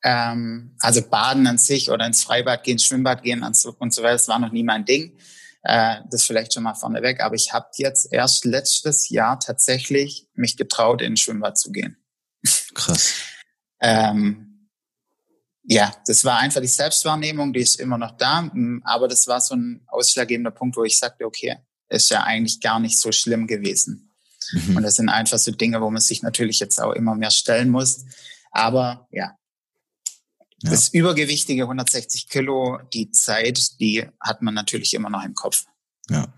ähm, 0.05 0.77
also 0.81 1.01
Baden 1.01 1.47
an 1.47 1.57
sich 1.57 1.91
oder 1.91 2.05
ins 2.05 2.23
Freibad 2.23 2.63
gehen, 2.63 2.79
Schwimmbad 2.79 3.23
gehen 3.23 3.43
und 3.43 3.57
so, 3.57 3.75
und 3.79 3.95
so 3.95 4.03
weiter, 4.03 4.13
das 4.13 4.29
war 4.29 4.39
noch 4.39 4.53
nie 4.53 4.65
mein 4.65 4.85
Ding. 4.85 5.19
Äh, 5.63 6.01
das 6.11 6.25
vielleicht 6.25 6.53
schon 6.53 6.63
mal 6.63 6.75
vorneweg. 6.75 7.21
Aber 7.21 7.37
ich 7.37 7.55
habe 7.55 7.69
jetzt 7.77 8.13
erst 8.13 8.45
letztes 8.45 9.09
Jahr 9.09 9.41
tatsächlich 9.41 10.29
mich 10.35 10.59
getraut, 10.59 11.01
in 11.01 11.15
ein 11.15 11.17
Schwimmbad 11.17 11.57
zu 11.57 11.73
gehen. 11.73 11.97
Krass. 12.75 13.15
ähm, 13.81 14.48
ja, 15.71 15.93
das 16.07 16.25
war 16.25 16.39
einfach 16.39 16.63
die 16.63 16.67
Selbstwahrnehmung, 16.67 17.53
die 17.53 17.61
ist 17.61 17.79
immer 17.79 17.99
noch 17.99 18.17
da. 18.17 18.43
Mm, 18.43 18.81
aber 18.85 19.07
das 19.07 19.27
war 19.29 19.41
so 19.41 19.55
ein 19.55 19.83
ausschlaggebender 19.87 20.51
Punkt, 20.51 20.77
wo 20.77 20.85
ich 20.85 20.99
sagte, 20.99 21.27
okay, 21.27 21.59
ist 21.91 22.11
ja 22.11 22.23
eigentlich 22.23 22.61
gar 22.61 22.81
nicht 22.81 22.99
so 22.99 23.13
schlimm 23.13 23.47
gewesen. 23.47 24.11
Mhm. 24.53 24.77
Und 24.77 24.83
das 24.83 24.97
sind 24.97 25.11
einfach 25.11 25.39
so 25.39 25.51
Dinge, 25.51 25.83
wo 25.83 25.91
man 25.91 26.01
sich 26.01 26.23
natürlich 26.23 26.59
jetzt 26.59 26.81
auch 26.81 26.93
immer 26.93 27.15
mehr 27.15 27.31
stellen 27.31 27.69
muss. 27.69 28.07
Aber 28.51 29.09
ja, 29.11 29.37
ja. 30.63 30.71
das 30.71 30.89
übergewichtige 30.89 31.65
160 31.65 32.29
Kilo, 32.31 32.79
die 32.95 33.11
Zeit, 33.11 33.79
die 33.79 34.07
hat 34.21 34.41
man 34.41 34.55
natürlich 34.55 34.95
immer 34.95 35.11
noch 35.11 35.25
im 35.25 35.35
Kopf. 35.35 35.67
Ja. 36.09 36.33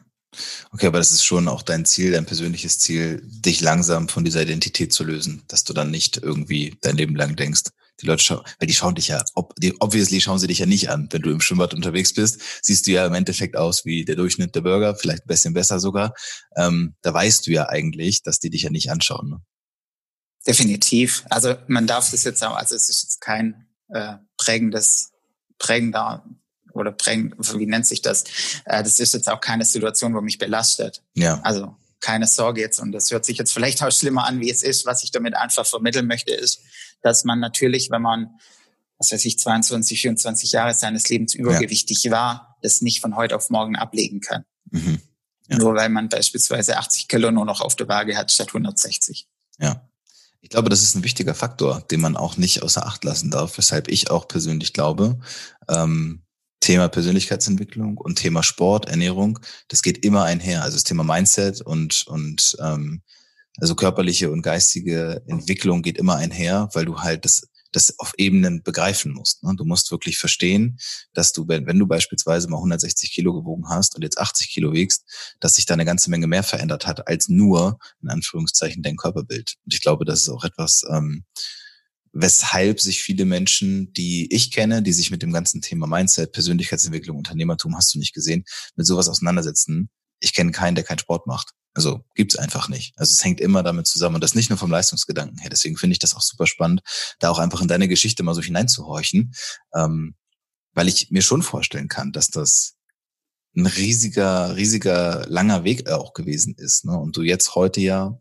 Okay, 0.73 0.87
aber 0.87 0.99
das 0.99 1.11
ist 1.11 1.25
schon 1.25 1.49
auch 1.49 1.63
dein 1.63 1.85
Ziel, 1.85 2.13
dein 2.13 2.27
persönliches 2.27 2.79
Ziel, 2.79 3.23
dich 3.25 3.61
langsam 3.61 4.09
von 4.09 4.25
dieser 4.25 4.43
Identität 4.43 4.93
zu 4.93 5.05
lösen, 5.05 5.43
dass 5.49 5.65
du 5.65 5.73
dann 5.73 5.91
nicht 5.91 6.19
irgendwie 6.19 6.77
dein 6.81 6.97
Leben 6.97 7.17
lang 7.17 7.35
denkst, 7.37 7.63
die 8.01 8.07
Leute 8.07 8.23
schauen, 8.23 8.45
weil 8.59 8.67
die 8.67 8.75
schauen 8.75 8.95
dich 8.95 9.09
ja, 9.09 9.23
ob, 9.35 9.55
die, 9.57 9.75
obviously 9.81 10.21
schauen 10.21 10.39
sie 10.39 10.47
dich 10.47 10.59
ja 10.59 10.67
nicht 10.67 10.89
an. 10.91 11.09
Wenn 11.11 11.23
du 11.23 11.31
im 11.31 11.41
Schwimmbad 11.41 11.75
unterwegs 11.75 12.15
bist, 12.15 12.41
siehst 12.63 12.87
du 12.87 12.93
ja 12.93 13.07
im 13.07 13.15
Endeffekt 13.15 13.57
aus 13.57 13.85
wie 13.85 14.05
der 14.05 14.17
Durchschnitt 14.17 14.55
der 14.55 14.63
Bürger, 14.63 14.95
vielleicht 14.95 15.25
ein 15.25 15.29
bisschen 15.29 15.55
besser 15.55 15.81
sogar. 15.81 16.15
Ähm, 16.57 16.95
da 17.03 17.13
weißt 17.13 17.47
du 17.47 17.51
ja 17.51 17.69
eigentlich, 17.69 18.23
dass 18.23 18.39
die 18.39 18.51
dich 18.51 18.63
ja 18.63 18.71
nicht 18.71 18.91
anschauen. 18.91 19.31
Ne? 19.31 19.43
Definitiv. 20.47 21.25
Also 21.29 21.57
man 21.67 21.87
darf 21.87 22.11
das 22.11 22.25
jetzt 22.25 22.43
auch, 22.45 22.57
also 22.57 22.75
es 22.75 22.89
ist 22.89 23.03
jetzt 23.03 23.21
kein 23.21 23.67
äh, 23.89 24.15
prägendes, 24.39 25.11
prägender 25.59 26.25
oder 26.73 26.93
prägend, 26.93 27.35
wie 27.59 27.67
nennt 27.67 27.87
sich 27.87 28.03
das? 28.03 28.25
Äh, 28.65 28.83
das 28.83 28.99
ist 28.99 29.15
jetzt 29.15 29.29
auch 29.29 29.41
keine 29.41 29.65
Situation, 29.65 30.15
wo 30.15 30.21
mich 30.21 30.39
belastet. 30.39 31.03
Ja. 31.15 31.41
Also 31.43 31.77
keine 32.01 32.27
Sorge 32.27 32.61
jetzt, 32.61 32.81
und 32.81 32.93
das 32.93 33.11
hört 33.11 33.25
sich 33.25 33.39
jetzt 33.39 33.53
vielleicht 33.53 33.83
auch 33.83 33.93
schlimmer 33.93 34.27
an, 34.27 34.41
wie 34.41 34.51
es 34.51 34.63
ist. 34.63 34.87
Was 34.87 35.05
ich 35.05 35.11
damit 35.11 35.35
einfach 35.35 35.67
vermitteln 35.67 36.07
möchte, 36.07 36.33
ist, 36.33 36.61
dass 37.03 37.25
man 37.25 37.41
natürlich, 37.41 37.91
wenn 37.91 38.03
man, 38.03 38.31
was 38.99 39.13
weiß 39.13 39.25
ich, 39.25 39.39
22, 39.39 40.01
24 40.01 40.53
Jahre 40.53 40.75
seines 40.75 41.09
Lebens 41.09 41.35
übergewichtig 41.35 42.03
ja. 42.05 42.13
war, 42.13 42.57
das 42.63 42.81
nicht 42.81 43.01
von 43.01 43.17
heute 43.17 43.37
auf 43.37 43.51
morgen 43.51 43.77
ablegen 43.77 44.21
kann. 44.21 44.45
Mhm. 44.71 45.01
Ja. 45.49 45.59
Nur 45.59 45.75
weil 45.75 45.89
man 45.89 46.09
beispielsweise 46.09 46.79
80 46.79 47.09
Kilo 47.09 47.31
nur 47.31 47.45
noch 47.45 47.61
auf 47.61 47.77
der 47.77 47.89
Waage 47.89 48.17
hat 48.17 48.31
statt 48.31 48.49
160. 48.49 49.27
Ja. 49.59 49.87
Ich 50.43 50.49
glaube, 50.49 50.71
das 50.71 50.83
ist 50.83 50.95
ein 50.95 51.05
wichtiger 51.05 51.35
Faktor, 51.35 51.83
den 51.91 52.01
man 52.01 52.17
auch 52.17 52.37
nicht 52.37 52.63
außer 52.63 52.87
Acht 52.87 53.05
lassen 53.05 53.31
darf, 53.31 53.59
weshalb 53.59 53.89
ich 53.89 54.11
auch 54.11 54.27
persönlich 54.27 54.73
glaube, 54.73 55.21
ähm, 55.69 56.23
Thema 56.61 56.89
Persönlichkeitsentwicklung 56.89 57.97
und 57.97 58.17
Thema 58.17 58.43
Sport, 58.43 58.87
Ernährung, 58.87 59.39
das 59.69 59.83
geht 59.83 60.05
immer 60.05 60.25
einher. 60.25 60.63
Also 60.63 60.77
das 60.77 60.85
Thema 60.85 61.03
Mindset 61.05 61.63
und, 61.63 62.07
und 62.07 62.57
ähm, 62.63 63.03
also 63.59 63.75
körperliche 63.75 64.31
und 64.31 64.43
geistige 64.43 65.23
Entwicklung 65.27 65.83
geht 65.83 65.99
immer 65.99 66.17
einher, 66.17 66.69
weil 66.73 66.85
du 66.85 67.01
halt 67.01 67.25
das, 67.25 67.49
das 67.73 67.99
auf 67.99 68.13
Ebenen 68.17 68.63
begreifen 68.63 69.13
musst. 69.13 69.43
Ne? 69.43 69.55
Du 69.57 69.65
musst 69.65 69.91
wirklich 69.91 70.19
verstehen, 70.19 70.79
dass 71.13 71.33
du, 71.33 71.49
wenn, 71.49 71.67
wenn 71.67 71.79
du 71.79 71.87
beispielsweise 71.87 72.49
mal 72.49 72.57
160 72.59 73.13
Kilo 73.13 73.33
gewogen 73.33 73.69
hast 73.69 73.97
und 73.97 74.03
jetzt 74.03 74.19
80 74.19 74.51
Kilo 74.51 74.73
wiegst, 74.73 75.05
dass 75.41 75.55
sich 75.55 75.67
da 75.67 75.75
eine 75.75 75.85
ganze 75.85 76.11
Menge 76.11 76.27
mehr 76.27 76.43
verändert 76.43 76.87
hat 76.87 77.09
als 77.09 77.29
nur, 77.29 77.79
in 78.03 78.11
Anführungszeichen, 78.11 78.83
dein 78.83 78.97
Körperbild. 78.97 79.57
Und 79.65 79.75
ich 79.75 79.81
glaube, 79.81 80.05
das 80.05 80.21
ist 80.23 80.29
auch 80.29 80.45
etwas, 80.45 80.83
ähm, 80.91 81.25
weshalb 82.13 82.81
sich 82.81 83.03
viele 83.03 83.25
Menschen, 83.25 83.93
die 83.93 84.33
ich 84.33 84.51
kenne, 84.51 84.83
die 84.83 84.93
sich 84.93 85.11
mit 85.11 85.23
dem 85.23 85.33
ganzen 85.33 85.61
Thema 85.61 85.87
Mindset, 85.87 86.33
Persönlichkeitsentwicklung, 86.33 87.17
Unternehmertum, 87.17 87.77
hast 87.77 87.95
du 87.95 87.99
nicht 87.99 88.15
gesehen, 88.15 88.45
mit 88.77 88.87
sowas 88.87 89.09
auseinandersetzen. 89.09 89.91
Ich 90.19 90.35
kenne 90.35 90.51
keinen, 90.51 90.75
der 90.75 90.85
keinen 90.85 90.99
Sport 90.99 91.27
macht. 91.27 91.53
Also 91.73 92.05
gibt's 92.17 92.37
einfach 92.37 92.69
nicht. 92.69 92.95
Also 92.97 93.13
es 93.13 93.25
hängt 93.25 93.41
immer 93.41 93.63
damit 93.63 93.87
zusammen 93.87 94.17
und 94.17 94.25
das 94.25 94.35
nicht 94.35 94.51
nur 94.51 94.59
vom 94.59 94.71
Leistungsgedanken 94.71 95.39
her. 95.39 95.51
Deswegen 95.51 95.77
finde 95.77 95.93
ich 95.93 96.01
das 96.01 96.17
auch 96.17 96.21
super 96.21 96.47
spannend, 96.47 96.83
da 97.21 97.31
auch 97.31 97.39
einfach 97.39 97.61
in 97.61 97.69
deine 97.69 97.87
Geschichte 97.87 98.23
mal 98.23 98.35
so 98.35 98.43
hineinzuhorchen, 98.43 99.33
ähm, 99.75 100.17
weil 100.73 100.89
ich 100.89 101.11
mir 101.11 101.23
schon 101.23 101.43
vorstellen 101.43 101.89
kann, 101.89 102.13
dass 102.13 102.29
das 102.29 102.75
ein 103.57 103.67
riesiger, 103.67 104.57
riesiger, 104.57 105.27
langer 105.29 105.65
Weg 105.65 105.89
auch 105.89 106.13
gewesen 106.13 106.55
ist. 106.57 106.85
Ne? 106.85 106.99
Und 106.99 107.17
du 107.17 107.23
jetzt 107.23 107.55
heute 107.55 107.81
ja 107.81 108.21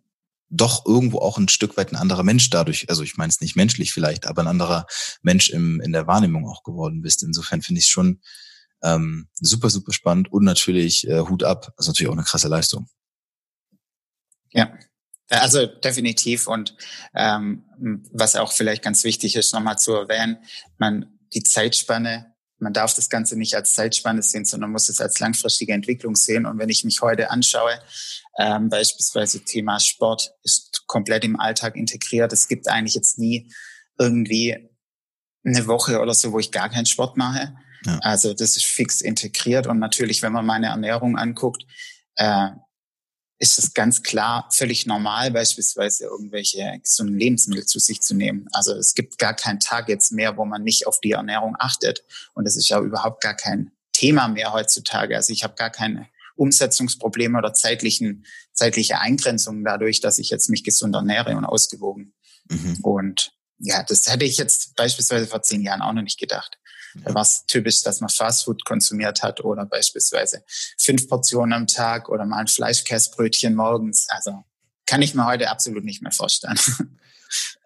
doch 0.50 0.86
irgendwo 0.86 1.20
auch 1.20 1.38
ein 1.38 1.48
Stück 1.48 1.78
weit 1.78 1.92
ein 1.92 1.96
anderer 1.96 2.24
Mensch 2.24 2.50
dadurch, 2.50 2.90
also 2.90 3.04
ich 3.04 3.18
meine 3.18 3.30
es 3.30 3.42
nicht 3.42 3.56
menschlich 3.56 3.94
vielleicht, 3.94 4.26
aber 4.26 4.42
ein 4.42 4.48
anderer 4.48 4.88
Mensch 5.22 5.50
im, 5.50 5.80
in 5.82 5.92
der 5.92 6.08
Wahrnehmung 6.08 6.48
auch 6.48 6.64
geworden 6.64 7.02
bist. 7.02 7.24
Insofern 7.24 7.62
finde 7.62 7.80
ich 7.80 7.86
es 7.86 7.92
schon 7.92 8.22
ähm, 8.82 9.28
super, 9.36 9.70
super 9.70 9.94
spannend 9.94 10.32
und 10.32 10.44
natürlich 10.44 11.08
äh, 11.08 11.20
Hut 11.20 11.44
ab. 11.44 11.72
Das 11.78 11.86
ist 11.86 11.88
natürlich 11.88 12.10
auch 12.10 12.18
eine 12.18 12.24
krasse 12.24 12.48
Leistung. 12.48 12.88
Ja, 14.52 14.74
also 15.30 15.68
definitiv. 15.68 16.48
Und 16.48 16.76
ähm, 17.14 17.64
was 18.12 18.36
auch 18.36 18.52
vielleicht 18.52 18.84
ganz 18.84 19.04
wichtig 19.04 19.36
ist, 19.36 19.54
nochmal 19.54 19.78
zu 19.78 19.94
erwähnen, 19.94 20.38
man 20.78 21.20
die 21.34 21.44
Zeitspanne 21.44 22.29
man 22.60 22.74
darf 22.74 22.93
das 22.93 23.10
Ganze 23.10 23.38
nicht 23.38 23.56
als 23.56 23.74
Zeitspanne 23.74 24.22
sehen, 24.22 24.45
sondern 24.45 24.72
muss 24.72 24.89
es 24.89 25.02
als 25.02 25.19
langfristige 25.19 25.74
Entwicklung 25.74 26.15
sehen. 26.15 26.45
Und 26.45 26.60
wenn 26.60 26.69
ich 26.69 26.84
mich 26.84 27.02
heute 27.02 27.32
anschaue, 27.32 27.80
ähm, 28.38 28.69
beispielsweise 28.69 29.43
Thema 29.43 29.80
Sport 29.80 30.32
ist 30.43 30.84
komplett 30.88 31.24
im 31.24 31.39
Alltag 31.39 31.76
integriert. 31.76 32.34
Es 32.34 32.48
gibt 32.48 32.67
eigentlich 32.67 32.95
jetzt 32.95 33.19
nie 33.19 33.52
irgendwie 33.98 34.69
eine 35.45 35.67
Woche 35.67 36.00
oder 36.00 36.13
so, 36.13 36.32
wo 36.32 36.39
ich 36.39 36.52
gar 36.52 36.69
keinen 36.69 36.86
Sport 36.86 37.17
mache. 37.17 37.56
Ja. 37.86 38.00
Also 38.02 38.34
das 38.34 38.58
ist 38.58 38.65
fix 38.65 39.02
integriert. 39.02 39.67
Und 39.67 39.80
natürlich, 39.80 40.22
wenn 40.22 40.34
man 40.34 40.45
meine 40.45 40.67
Ernährung 40.67 41.17
anguckt, 41.17 41.65
äh, 42.15 42.50
ist 43.39 43.58
es 43.58 43.73
ganz 43.73 44.04
klar 44.04 44.49
völlig 44.52 44.86
normal, 44.86 45.32
beispielsweise 45.32 46.04
irgendwelche 46.06 46.80
gesunden 46.84 47.17
Lebensmittel 47.17 47.65
zu 47.65 47.80
sich 47.80 48.02
zu 48.02 48.13
nehmen. 48.13 48.47
Also 48.52 48.73
es 48.73 48.93
gibt 48.93 49.17
gar 49.17 49.34
keinen 49.34 49.62
Tag 49.62 49.88
jetzt 49.88 50.12
mehr, 50.12 50.36
wo 50.38 50.43
man 50.43 50.63
nicht 50.63 50.86
auf 50.88 50.99
die 50.99 51.12
Ernährung 51.12 51.56
achtet. 51.58 52.04
Und 52.34 52.45
es 52.45 52.58
ist 52.58 52.67
ja 52.69 52.80
überhaupt 52.82 53.21
gar 53.21 53.36
kein 53.36 53.71
Thema 53.93 54.28
mehr 54.28 54.52
heutzutage. 54.52 55.15
Also 55.15 55.32
ich 55.32 55.43
habe 55.43 55.56
gar 55.56 55.69
keine 55.69 56.08
Umsetzungsprobleme 56.36 57.38
oder 57.38 57.54
zeitlichen, 57.54 58.25
zeitliche 58.52 58.99
Eingrenzungen 58.99 59.63
dadurch, 59.63 60.02
dass 60.02 60.19
ich 60.19 60.30
jetzt 60.30 60.49
mich 60.49 60.63
gesund 60.65 60.93
ernähre 60.95 61.36
und 61.38 61.45
ausgewogen. 61.45 62.13
Mhm. 62.49 62.78
Und 62.82 63.32
ja, 63.60 63.84
das 63.84 64.08
hätte 64.08 64.26
ich 64.26 64.38
jetzt 64.38 64.76
beispielsweise 64.76 65.28
vor 65.28 65.41
zehn 65.41 65.62
Jahren 65.62 65.82
auch 65.82 65.93
noch 65.93 66.02
nicht 66.02 66.19
gedacht. 66.19 66.58
Da 66.95 67.13
war 67.13 67.22
es 67.22 67.45
typisch, 67.45 67.84
dass 67.84 68.02
man 68.02 68.10
Fastfood 68.10 68.65
konsumiert 68.65 69.22
hat 69.22 69.41
oder 69.41 69.65
beispielsweise 69.65 70.43
fünf 70.78 71.08
Portionen 71.08 71.54
am 71.54 71.67
Tag 71.67 72.10
oder 72.10 72.26
mal 72.26 72.39
ein 72.39 72.48
Fleischkäsebrötchen 72.48 73.54
morgens. 73.54 74.08
Also 74.10 74.43
kann 74.88 75.04
ich 75.04 75.13
mir 75.13 75.26
heute 75.26 75.50
absolut 75.50 75.84
nicht 75.84 76.02
mehr 76.02 76.12
vorstellen. 76.12 76.60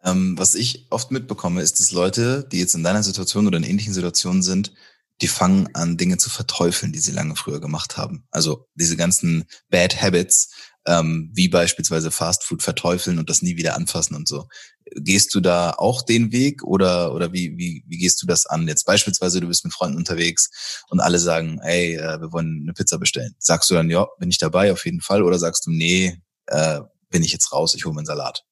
Ähm, 0.04 0.38
was 0.38 0.56
ich 0.56 0.88
oft 0.90 1.12
mitbekomme, 1.12 1.62
ist, 1.62 1.80
dass 1.80 1.92
Leute, 1.92 2.46
die 2.52 2.60
jetzt 2.60 2.76
in 2.76 2.84
deiner 2.84 3.04
Situation 3.04 3.48
oder 3.48 3.58
in 3.58 3.64
ähnlichen 3.64 3.94
Situationen 3.94 4.44
sind, 4.44 4.74
die 5.22 5.28
fangen 5.28 5.74
an, 5.74 5.96
Dinge 5.96 6.18
zu 6.18 6.30
verteufeln, 6.30 6.92
die 6.92 7.00
sie 7.00 7.12
lange 7.12 7.36
früher 7.36 7.62
gemacht 7.62 7.96
haben. 7.96 8.28
Also 8.32 8.68
diese 8.76 8.98
ganzen 8.98 9.46
Bad 9.70 10.02
Habits, 10.02 10.52
ähm, 10.86 11.32
wie 11.34 11.48
beispielsweise 11.48 12.12
Fast 12.12 12.44
Food 12.44 12.62
verteufeln 12.62 13.20
und 13.20 13.30
das 13.30 13.42
nie 13.42 13.56
wieder 13.56 13.76
anfassen 13.76 14.16
und 14.16 14.28
so. 14.28 14.50
Gehst 14.96 15.34
du 15.36 15.40
da 15.40 15.72
auch 15.72 16.02
den 16.02 16.32
Weg 16.32 16.64
oder, 16.64 17.14
oder 17.14 17.34
wie, 17.34 17.58
wie, 17.58 17.84
wie 17.88 17.98
gehst 17.98 18.22
du 18.22 18.28
das 18.28 18.46
an? 18.46 18.68
Jetzt 18.68 18.86
beispielsweise, 18.86 19.40
du 19.40 19.48
bist 19.48 19.64
mit 19.64 19.74
Freunden 19.74 19.98
unterwegs 19.98 20.84
und 20.90 21.00
alle 21.00 21.20
sagen, 21.20 21.60
ey, 21.64 21.96
äh, 21.96 22.22
wir 22.22 22.32
wollen 22.32 22.62
eine 22.64 22.74
Pizza 22.74 22.98
bestellen. 22.98 23.36
Sagst 23.40 23.70
du 23.70 23.76
dann, 23.76 23.90
ja, 23.90 24.08
bin 24.20 24.30
ich 24.30 24.38
dabei 24.38 24.72
auf 24.72 24.86
jeden 24.86 25.02
Fall 25.02 25.24
oder 25.24 25.40
sagst 25.40 25.66
du, 25.66 25.72
nee, 25.72 26.22
äh, 26.48 26.82
bin 27.10 27.24
ich 27.24 27.32
jetzt 27.32 27.52
raus, 27.52 27.76
ich 27.76 27.86
hole 27.86 27.96
meinen 27.96 28.06
Salat? 28.06 28.44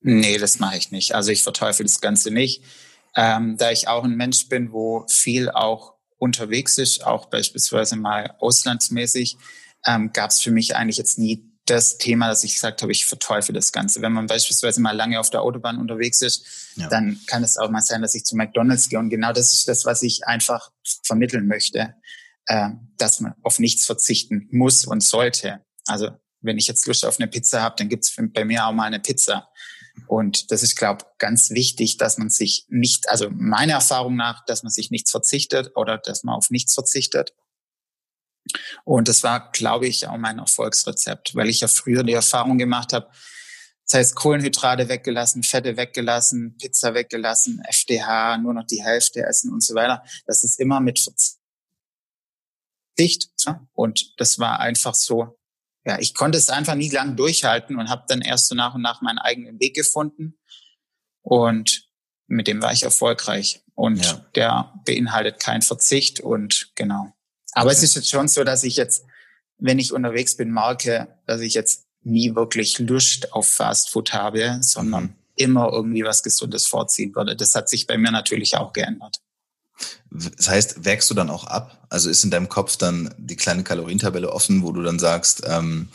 Nee, 0.00 0.38
das 0.38 0.58
mache 0.58 0.76
ich 0.76 0.90
nicht. 0.90 1.14
Also 1.14 1.32
ich 1.32 1.42
verteufel 1.42 1.84
das 1.84 2.00
Ganze 2.00 2.30
nicht 2.30 2.62
ähm, 3.16 3.56
da 3.56 3.72
ich 3.72 3.88
auch 3.88 4.04
ein 4.04 4.14
Mensch 4.14 4.48
bin, 4.48 4.72
wo 4.72 5.06
viel 5.08 5.50
auch 5.50 5.94
unterwegs 6.18 6.78
ist, 6.78 7.04
auch 7.04 7.26
beispielsweise 7.26 7.96
mal 7.96 8.34
auslandsmäßig, 8.38 9.38
ähm, 9.86 10.12
gab 10.12 10.30
es 10.30 10.40
für 10.40 10.50
mich 10.50 10.76
eigentlich 10.76 10.98
jetzt 10.98 11.18
nie 11.18 11.50
das 11.66 11.98
Thema, 11.98 12.28
dass 12.28 12.44
ich 12.44 12.54
gesagt 12.54 12.82
habe, 12.82 12.92
ich 12.92 13.06
verteufel 13.06 13.52
das 13.52 13.72
Ganze. 13.72 14.00
Wenn 14.00 14.12
man 14.12 14.26
beispielsweise 14.26 14.80
mal 14.80 14.96
lange 14.96 15.18
auf 15.20 15.30
der 15.30 15.42
Autobahn 15.42 15.78
unterwegs 15.78 16.22
ist, 16.22 16.46
ja. 16.76 16.88
dann 16.88 17.20
kann 17.26 17.42
es 17.42 17.56
auch 17.56 17.70
mal 17.70 17.82
sein, 17.82 18.02
dass 18.02 18.14
ich 18.14 18.24
zu 18.24 18.36
McDonald's 18.36 18.88
gehe. 18.88 18.98
Und 18.98 19.10
genau 19.10 19.32
das 19.32 19.52
ist 19.52 19.68
das, 19.68 19.84
was 19.84 20.02
ich 20.02 20.26
einfach 20.26 20.70
vermitteln 21.04 21.46
möchte, 21.46 21.94
äh, 22.46 22.70
dass 22.98 23.20
man 23.20 23.34
auf 23.42 23.58
nichts 23.58 23.84
verzichten 23.84 24.48
muss 24.52 24.84
und 24.84 25.02
sollte. 25.02 25.60
Also 25.86 26.10
wenn 26.40 26.58
ich 26.58 26.68
jetzt 26.68 26.86
Lust 26.86 27.04
auf 27.04 27.18
eine 27.18 27.28
Pizza 27.28 27.60
habe, 27.60 27.74
dann 27.78 27.88
gibt's 27.88 28.14
bei 28.16 28.44
mir 28.44 28.66
auch 28.66 28.72
mal 28.72 28.84
eine 28.84 29.00
Pizza. 29.00 29.48
Und 30.06 30.52
das 30.52 30.62
ist, 30.62 30.76
glaube 30.76 31.04
ganz 31.18 31.50
wichtig, 31.50 31.96
dass 31.96 32.18
man 32.18 32.30
sich 32.30 32.66
nicht, 32.68 33.08
also 33.08 33.28
meiner 33.30 33.74
Erfahrung 33.74 34.14
nach, 34.14 34.44
dass 34.44 34.62
man 34.62 34.70
sich 34.70 34.90
nichts 34.90 35.10
verzichtet 35.10 35.72
oder 35.74 35.98
dass 35.98 36.22
man 36.22 36.34
auf 36.34 36.50
nichts 36.50 36.74
verzichtet. 36.74 37.32
Und 38.84 39.08
das 39.08 39.22
war, 39.22 39.50
glaube 39.52 39.86
ich, 39.86 40.06
auch 40.06 40.16
mein 40.16 40.38
Erfolgsrezept, 40.38 41.34
weil 41.34 41.48
ich 41.48 41.60
ja 41.60 41.68
früher 41.68 42.02
die 42.02 42.12
Erfahrung 42.12 42.58
gemacht 42.58 42.92
habe, 42.92 43.08
das 43.84 43.94
heißt 43.94 44.16
Kohlenhydrate 44.16 44.88
weggelassen, 44.88 45.44
Fette 45.44 45.76
weggelassen, 45.76 46.56
Pizza 46.58 46.94
weggelassen, 46.94 47.62
FDH, 47.68 48.38
nur 48.38 48.52
noch 48.52 48.66
die 48.66 48.82
Hälfte 48.82 49.22
essen 49.22 49.52
und 49.52 49.62
so 49.62 49.76
weiter. 49.76 50.02
Das 50.26 50.42
ist 50.42 50.58
immer 50.58 50.80
mit 50.80 50.98
Verzicht. 52.96 53.30
Und 53.74 54.14
das 54.18 54.40
war 54.40 54.58
einfach 54.58 54.94
so 54.94 55.38
ja, 55.86 56.00
ich 56.00 56.14
konnte 56.14 56.36
es 56.36 56.50
einfach 56.50 56.74
nie 56.74 56.90
lang 56.90 57.14
durchhalten 57.14 57.78
und 57.78 57.88
habe 57.88 58.04
dann 58.08 58.20
erst 58.20 58.48
so 58.48 58.56
nach 58.56 58.74
und 58.74 58.82
nach 58.82 59.02
meinen 59.02 59.18
eigenen 59.18 59.60
Weg 59.60 59.74
gefunden. 59.76 60.36
Und 61.22 61.88
mit 62.26 62.48
dem 62.48 62.60
war 62.60 62.72
ich 62.72 62.82
erfolgreich. 62.82 63.62
Und 63.74 64.04
ja. 64.04 64.26
der 64.34 64.74
beinhaltet 64.84 65.38
keinen 65.38 65.62
Verzicht 65.62 66.18
und 66.18 66.72
genau. 66.74 67.12
Aber 67.56 67.72
es 67.72 67.82
ist 67.82 67.96
jetzt 67.96 68.10
schon 68.10 68.28
so, 68.28 68.44
dass 68.44 68.64
ich 68.64 68.76
jetzt, 68.76 69.04
wenn 69.58 69.78
ich 69.78 69.92
unterwegs 69.92 70.36
bin, 70.36 70.52
merke, 70.52 71.08
dass 71.26 71.40
ich 71.40 71.54
jetzt 71.54 71.86
nie 72.02 72.34
wirklich 72.34 72.78
Lust 72.78 73.32
auf 73.32 73.48
Fast 73.48 73.88
Food 73.88 74.12
habe, 74.12 74.58
sondern 74.60 75.04
mhm. 75.04 75.14
immer 75.36 75.72
irgendwie 75.72 76.04
was 76.04 76.22
Gesundes 76.22 76.66
vorziehen 76.66 77.14
würde. 77.14 77.34
Das 77.34 77.54
hat 77.54 77.70
sich 77.70 77.86
bei 77.86 77.96
mir 77.96 78.10
natürlich 78.10 78.56
auch 78.58 78.74
geändert. 78.74 79.16
Das 80.10 80.48
heißt, 80.50 80.84
wägst 80.84 81.08
du 81.08 81.14
dann 81.14 81.30
auch 81.30 81.44
ab? 81.44 81.86
Also 81.88 82.10
ist 82.10 82.24
in 82.24 82.30
deinem 82.30 82.50
Kopf 82.50 82.76
dann 82.76 83.14
die 83.16 83.36
kleine 83.36 83.64
Kalorientabelle 83.64 84.30
offen, 84.30 84.62
wo 84.62 84.72
du 84.72 84.82
dann 84.82 84.98
sagst, 84.98 85.42
ähm, 85.46 85.88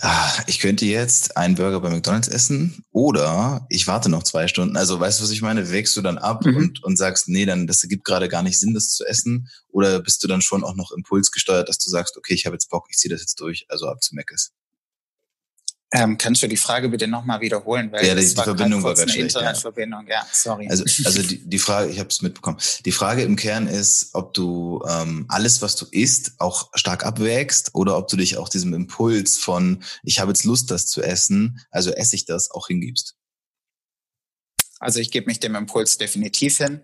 ah, 0.00 0.32
ich 0.46 0.58
könnte 0.58 0.86
jetzt 0.86 1.36
einen 1.36 1.54
Burger 1.54 1.80
bei 1.80 1.90
McDonalds 1.90 2.28
essen 2.28 2.84
oder 2.90 3.66
ich 3.68 3.86
warte 3.86 4.08
noch 4.08 4.22
zwei 4.22 4.48
Stunden. 4.48 4.76
Also 4.76 4.98
weißt 4.98 5.20
du, 5.20 5.24
was 5.24 5.30
ich 5.30 5.42
meine? 5.42 5.70
Wägst 5.70 5.96
du 5.96 6.02
dann 6.02 6.18
ab 6.18 6.44
mhm. 6.44 6.56
und, 6.56 6.84
und 6.84 6.96
sagst, 6.96 7.28
nee, 7.28 7.44
dann 7.44 7.66
das 7.66 7.82
ergibt 7.82 8.04
gerade 8.04 8.28
gar 8.28 8.42
nicht 8.42 8.58
Sinn, 8.58 8.74
das 8.74 8.90
zu 8.90 9.04
essen? 9.04 9.48
Oder 9.68 10.00
bist 10.00 10.22
du 10.22 10.28
dann 10.28 10.42
schon 10.42 10.64
auch 10.64 10.74
noch 10.74 10.92
impulsgesteuert, 10.92 11.68
dass 11.68 11.78
du 11.78 11.90
sagst, 11.90 12.16
okay, 12.16 12.34
ich 12.34 12.46
habe 12.46 12.54
jetzt 12.54 12.70
Bock, 12.70 12.86
ich 12.90 12.96
ziehe 12.96 13.12
das 13.12 13.20
jetzt 13.20 13.40
durch, 13.40 13.66
also 13.68 13.88
ab 13.88 14.02
zu 14.02 14.14
Meckes? 14.14 14.52
Ähm, 15.94 16.16
kannst 16.16 16.42
du 16.42 16.46
die 16.46 16.56
Frage 16.56 16.88
bitte 16.88 17.06
nochmal 17.06 17.42
wiederholen? 17.42 17.92
Weil 17.92 18.06
ja, 18.06 18.14
die, 18.14 18.26
die 18.26 18.34
Verbindung 18.34 18.82
war 18.82 18.94
ganz 18.94 19.12
schlecht. 19.12 19.36
Internetverbindung, 19.36 20.06
ja. 20.06 20.14
ja, 20.14 20.26
sorry. 20.32 20.66
Also, 20.68 20.84
also 21.04 21.22
die, 21.28 21.46
die 21.46 21.58
Frage, 21.58 21.90
ich 21.90 21.98
habe 21.98 22.08
es 22.08 22.22
mitbekommen. 22.22 22.56
Die 22.86 22.92
Frage 22.92 23.22
im 23.22 23.36
Kern 23.36 23.66
ist, 23.66 24.14
ob 24.14 24.32
du 24.32 24.82
ähm, 24.88 25.26
alles, 25.28 25.60
was 25.60 25.76
du 25.76 25.84
isst, 25.90 26.32
auch 26.38 26.70
stark 26.74 27.04
abwägst 27.04 27.74
oder 27.74 27.98
ob 27.98 28.08
du 28.08 28.16
dich 28.16 28.38
auch 28.38 28.48
diesem 28.48 28.72
Impuls 28.72 29.36
von, 29.36 29.82
ich 30.02 30.18
habe 30.18 30.30
jetzt 30.30 30.44
Lust, 30.44 30.70
das 30.70 30.86
zu 30.86 31.02
essen, 31.02 31.60
also 31.70 31.90
esse 31.90 32.16
ich 32.16 32.24
das, 32.24 32.50
auch 32.50 32.68
hingibst. 32.68 33.16
Also 34.80 34.98
ich 34.98 35.10
gebe 35.10 35.26
mich 35.26 35.40
dem 35.40 35.54
Impuls 35.54 35.98
definitiv 35.98 36.56
hin. 36.56 36.80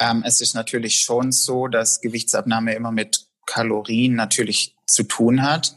Ähm, 0.00 0.24
es 0.26 0.40
ist 0.40 0.54
natürlich 0.54 1.00
schon 1.00 1.30
so, 1.30 1.68
dass 1.68 2.00
Gewichtsabnahme 2.00 2.74
immer 2.74 2.90
mit 2.90 3.26
Kalorien 3.44 4.14
natürlich 4.14 4.74
zu 4.86 5.02
tun 5.02 5.42
hat 5.42 5.76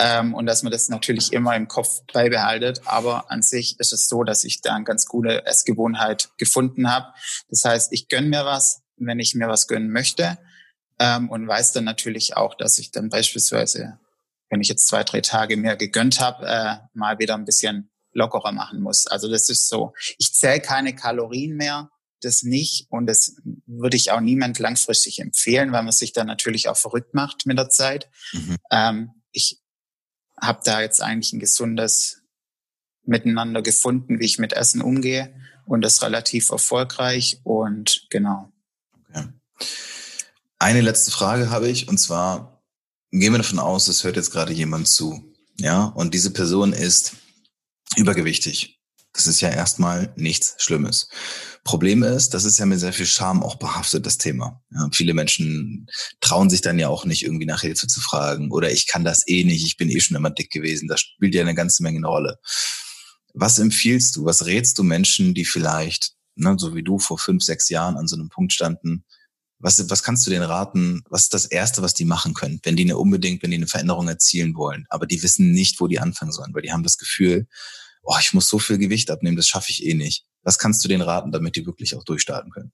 ähm, 0.00 0.34
und 0.34 0.46
dass 0.46 0.62
man 0.62 0.72
das 0.72 0.88
natürlich 0.88 1.32
immer 1.32 1.54
im 1.54 1.68
Kopf 1.68 2.02
beibehaltet. 2.12 2.80
Aber 2.86 3.30
an 3.30 3.42
sich 3.42 3.78
ist 3.78 3.92
es 3.92 4.08
so, 4.08 4.24
dass 4.24 4.44
ich 4.44 4.62
da 4.62 4.74
eine 4.74 4.84
ganz 4.84 5.06
gute 5.06 5.44
Essgewohnheit 5.46 6.30
gefunden 6.38 6.90
habe. 6.90 7.12
Das 7.50 7.64
heißt, 7.64 7.92
ich 7.92 8.08
gönne 8.08 8.28
mir 8.28 8.44
was, 8.46 8.80
wenn 8.96 9.18
ich 9.18 9.34
mir 9.34 9.48
was 9.48 9.68
gönnen 9.68 9.90
möchte 9.90 10.38
ähm, 10.98 11.28
und 11.28 11.46
weiß 11.46 11.72
dann 11.72 11.84
natürlich 11.84 12.36
auch, 12.36 12.54
dass 12.54 12.78
ich 12.78 12.90
dann 12.92 13.10
beispielsweise, 13.10 13.98
wenn 14.48 14.62
ich 14.62 14.68
jetzt 14.68 14.88
zwei, 14.88 15.04
drei 15.04 15.20
Tage 15.20 15.58
mehr 15.58 15.76
gegönnt 15.76 16.20
habe, 16.20 16.46
äh, 16.46 16.76
mal 16.94 17.18
wieder 17.18 17.34
ein 17.34 17.44
bisschen 17.44 17.90
lockerer 18.12 18.52
machen 18.52 18.80
muss. 18.80 19.06
Also 19.06 19.30
das 19.30 19.48
ist 19.50 19.68
so. 19.68 19.92
Ich 20.18 20.32
zähle 20.32 20.60
keine 20.60 20.94
Kalorien 20.94 21.56
mehr, 21.56 21.90
das 22.22 22.42
nicht 22.42 22.86
und 22.90 23.06
das 23.06 23.36
würde 23.66 23.96
ich 23.96 24.10
auch 24.10 24.20
niemand 24.20 24.58
langfristig 24.58 25.20
empfehlen, 25.20 25.72
weil 25.72 25.82
man 25.82 25.92
sich 25.92 26.12
dann 26.12 26.26
natürlich 26.26 26.68
auch 26.68 26.76
verrückt 26.76 27.14
macht 27.14 27.46
mit 27.46 27.58
der 27.58 27.68
Zeit. 27.68 28.10
Mhm. 28.32 28.56
Ähm, 28.70 29.10
ich 29.32 29.59
habe 30.40 30.60
da 30.64 30.80
jetzt 30.80 31.02
eigentlich 31.02 31.32
ein 31.32 31.40
gesundes 31.40 32.22
Miteinander 33.04 33.62
gefunden, 33.62 34.20
wie 34.20 34.24
ich 34.24 34.38
mit 34.38 34.52
Essen 34.52 34.82
umgehe 34.82 35.34
und 35.66 35.82
das 35.82 36.02
relativ 36.02 36.50
erfolgreich 36.50 37.40
und 37.44 38.06
genau. 38.10 38.52
Okay. 39.08 39.28
Eine 40.58 40.80
letzte 40.80 41.10
Frage 41.10 41.50
habe 41.50 41.68
ich 41.68 41.88
und 41.88 41.98
zwar 41.98 42.62
gehen 43.10 43.32
wir 43.32 43.38
davon 43.38 43.58
aus, 43.58 43.88
es 43.88 44.04
hört 44.04 44.16
jetzt 44.16 44.30
gerade 44.30 44.52
jemand 44.52 44.88
zu, 44.88 45.34
ja, 45.56 45.84
und 45.84 46.14
diese 46.14 46.32
Person 46.32 46.72
ist 46.72 47.16
übergewichtig. 47.96 48.79
Das 49.12 49.26
ist 49.26 49.40
ja 49.40 49.50
erstmal 49.50 50.12
nichts 50.16 50.54
Schlimmes. 50.58 51.08
Problem 51.64 52.02
ist, 52.02 52.32
das 52.32 52.44
ist 52.44 52.58
ja 52.58 52.66
mit 52.66 52.78
sehr 52.78 52.92
viel 52.92 53.06
Scham 53.06 53.42
auch 53.42 53.56
behaftet, 53.56 54.06
das 54.06 54.18
Thema. 54.18 54.62
Ja, 54.70 54.88
viele 54.92 55.14
Menschen 55.14 55.86
trauen 56.20 56.48
sich 56.48 56.60
dann 56.60 56.78
ja 56.78 56.88
auch 56.88 57.04
nicht 57.04 57.24
irgendwie 57.24 57.46
nach 57.46 57.62
Hilfe 57.62 57.86
zu 57.86 58.00
fragen 58.00 58.50
oder 58.50 58.70
ich 58.70 58.86
kann 58.86 59.04
das 59.04 59.26
eh 59.26 59.44
nicht, 59.44 59.66
ich 59.66 59.76
bin 59.76 59.90
eh 59.90 60.00
schon 60.00 60.16
immer 60.16 60.30
dick 60.30 60.50
gewesen. 60.50 60.88
Das 60.88 61.00
spielt 61.00 61.34
ja 61.34 61.42
eine 61.42 61.54
ganze 61.54 61.82
Menge 61.82 61.98
eine 61.98 62.06
Rolle. 62.06 62.38
Was 63.34 63.58
empfiehlst 63.58 64.16
du, 64.16 64.24
was 64.24 64.46
rätst 64.46 64.78
du 64.78 64.84
Menschen, 64.84 65.34
die 65.34 65.44
vielleicht, 65.44 66.12
ne, 66.36 66.54
so 66.56 66.74
wie 66.74 66.82
du 66.82 66.98
vor 66.98 67.18
fünf, 67.18 67.42
sechs 67.42 67.68
Jahren 67.68 67.96
an 67.96 68.06
so 68.06 68.16
einem 68.16 68.28
Punkt 68.28 68.52
standen, 68.52 69.04
was, 69.58 69.90
was 69.90 70.02
kannst 70.02 70.26
du 70.26 70.30
denen 70.30 70.44
raten? 70.44 71.02
Was 71.10 71.24
ist 71.24 71.34
das 71.34 71.44
Erste, 71.44 71.82
was 71.82 71.92
die 71.92 72.06
machen 72.06 72.32
können, 72.32 72.60
wenn 72.62 72.76
die 72.76 72.84
eine 72.84 72.96
unbedingt, 72.96 73.42
wenn 73.42 73.50
die 73.50 73.58
eine 73.58 73.66
Veränderung 73.66 74.08
erzielen 74.08 74.56
wollen, 74.56 74.86
aber 74.88 75.06
die 75.06 75.22
wissen 75.22 75.52
nicht, 75.52 75.80
wo 75.80 75.86
die 75.86 76.00
anfangen 76.00 76.32
sollen, 76.32 76.54
weil 76.54 76.62
die 76.62 76.72
haben 76.72 76.82
das 76.82 76.96
Gefühl, 76.96 77.46
oh, 78.02 78.16
ich 78.20 78.32
muss 78.32 78.48
so 78.48 78.58
viel 78.58 78.78
Gewicht 78.78 79.10
abnehmen, 79.10 79.36
das 79.36 79.48
schaffe 79.48 79.70
ich 79.70 79.84
eh 79.84 79.94
nicht. 79.94 80.24
Was 80.42 80.58
kannst 80.58 80.84
du 80.84 80.88
denen 80.88 81.02
raten, 81.02 81.32
damit 81.32 81.56
die 81.56 81.66
wirklich 81.66 81.94
auch 81.94 82.04
durchstarten 82.04 82.50
können? 82.50 82.72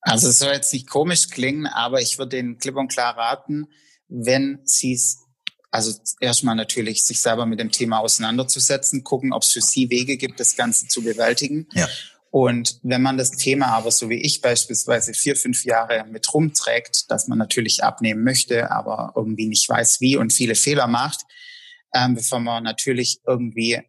Also 0.00 0.28
es 0.28 0.38
soll 0.38 0.52
jetzt 0.52 0.72
nicht 0.72 0.88
komisch 0.88 1.30
klingen, 1.30 1.66
aber 1.66 2.00
ich 2.00 2.18
würde 2.18 2.36
denen 2.36 2.58
klipp 2.58 2.76
und 2.76 2.88
klar 2.88 3.16
raten, 3.16 3.66
wenn 4.08 4.60
sie 4.64 4.92
es, 4.92 5.18
also 5.70 5.98
erstmal 6.20 6.56
natürlich 6.56 7.04
sich 7.04 7.20
selber 7.20 7.46
mit 7.46 7.58
dem 7.58 7.70
Thema 7.70 8.00
auseinanderzusetzen, 8.00 9.02
gucken, 9.02 9.32
ob 9.32 9.42
es 9.44 9.52
für 9.52 9.62
sie 9.62 9.88
Wege 9.88 10.18
gibt, 10.18 10.40
das 10.40 10.56
Ganze 10.56 10.88
zu 10.88 11.02
bewältigen. 11.02 11.68
Ja. 11.72 11.88
Und 12.30 12.80
wenn 12.82 13.00
man 13.00 13.16
das 13.16 13.30
Thema 13.30 13.68
aber 13.68 13.92
so 13.92 14.10
wie 14.10 14.20
ich 14.20 14.40
beispielsweise 14.40 15.14
vier, 15.14 15.36
fünf 15.36 15.64
Jahre 15.64 16.04
mit 16.10 16.34
rumträgt, 16.34 17.10
dass 17.10 17.28
man 17.28 17.38
natürlich 17.38 17.82
abnehmen 17.82 18.24
möchte, 18.24 18.70
aber 18.72 19.12
irgendwie 19.16 19.46
nicht 19.46 19.68
weiß 19.68 20.00
wie 20.00 20.16
und 20.16 20.32
viele 20.32 20.56
Fehler 20.56 20.86
macht, 20.86 21.22
ähm, 21.94 22.16
bevor 22.16 22.40
man 22.40 22.64
natürlich 22.64 23.20
irgendwie 23.26 23.80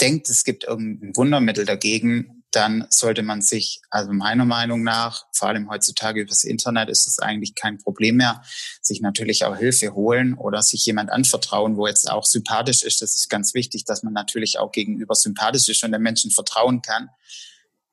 denkt, 0.00 0.30
es 0.30 0.44
gibt 0.44 0.64
irgendein 0.64 1.16
Wundermittel 1.16 1.64
dagegen, 1.64 2.44
dann 2.52 2.86
sollte 2.88 3.22
man 3.22 3.42
sich, 3.42 3.80
also 3.90 4.12
meiner 4.12 4.44
Meinung 4.44 4.82
nach, 4.82 5.26
vor 5.32 5.48
allem 5.48 5.68
heutzutage 5.68 6.22
übers 6.22 6.44
Internet 6.44 6.88
ist 6.88 7.06
es 7.06 7.18
eigentlich 7.18 7.54
kein 7.54 7.78
Problem 7.78 8.16
mehr, 8.16 8.42
sich 8.80 9.00
natürlich 9.00 9.44
auch 9.44 9.56
Hilfe 9.56 9.94
holen 9.94 10.34
oder 10.34 10.62
sich 10.62 10.86
jemand 10.86 11.10
anvertrauen, 11.10 11.76
wo 11.76 11.86
jetzt 11.86 12.10
auch 12.10 12.24
sympathisch 12.24 12.82
ist. 12.82 13.02
Das 13.02 13.14
ist 13.16 13.28
ganz 13.28 13.52
wichtig, 13.52 13.84
dass 13.84 14.02
man 14.02 14.12
natürlich 14.12 14.58
auch 14.58 14.72
gegenüber 14.72 15.14
sympathisch 15.14 15.68
ist 15.68 15.84
und 15.84 15.92
den 15.92 16.00
Menschen 16.00 16.30
vertrauen 16.30 16.80
kann, 16.80 17.10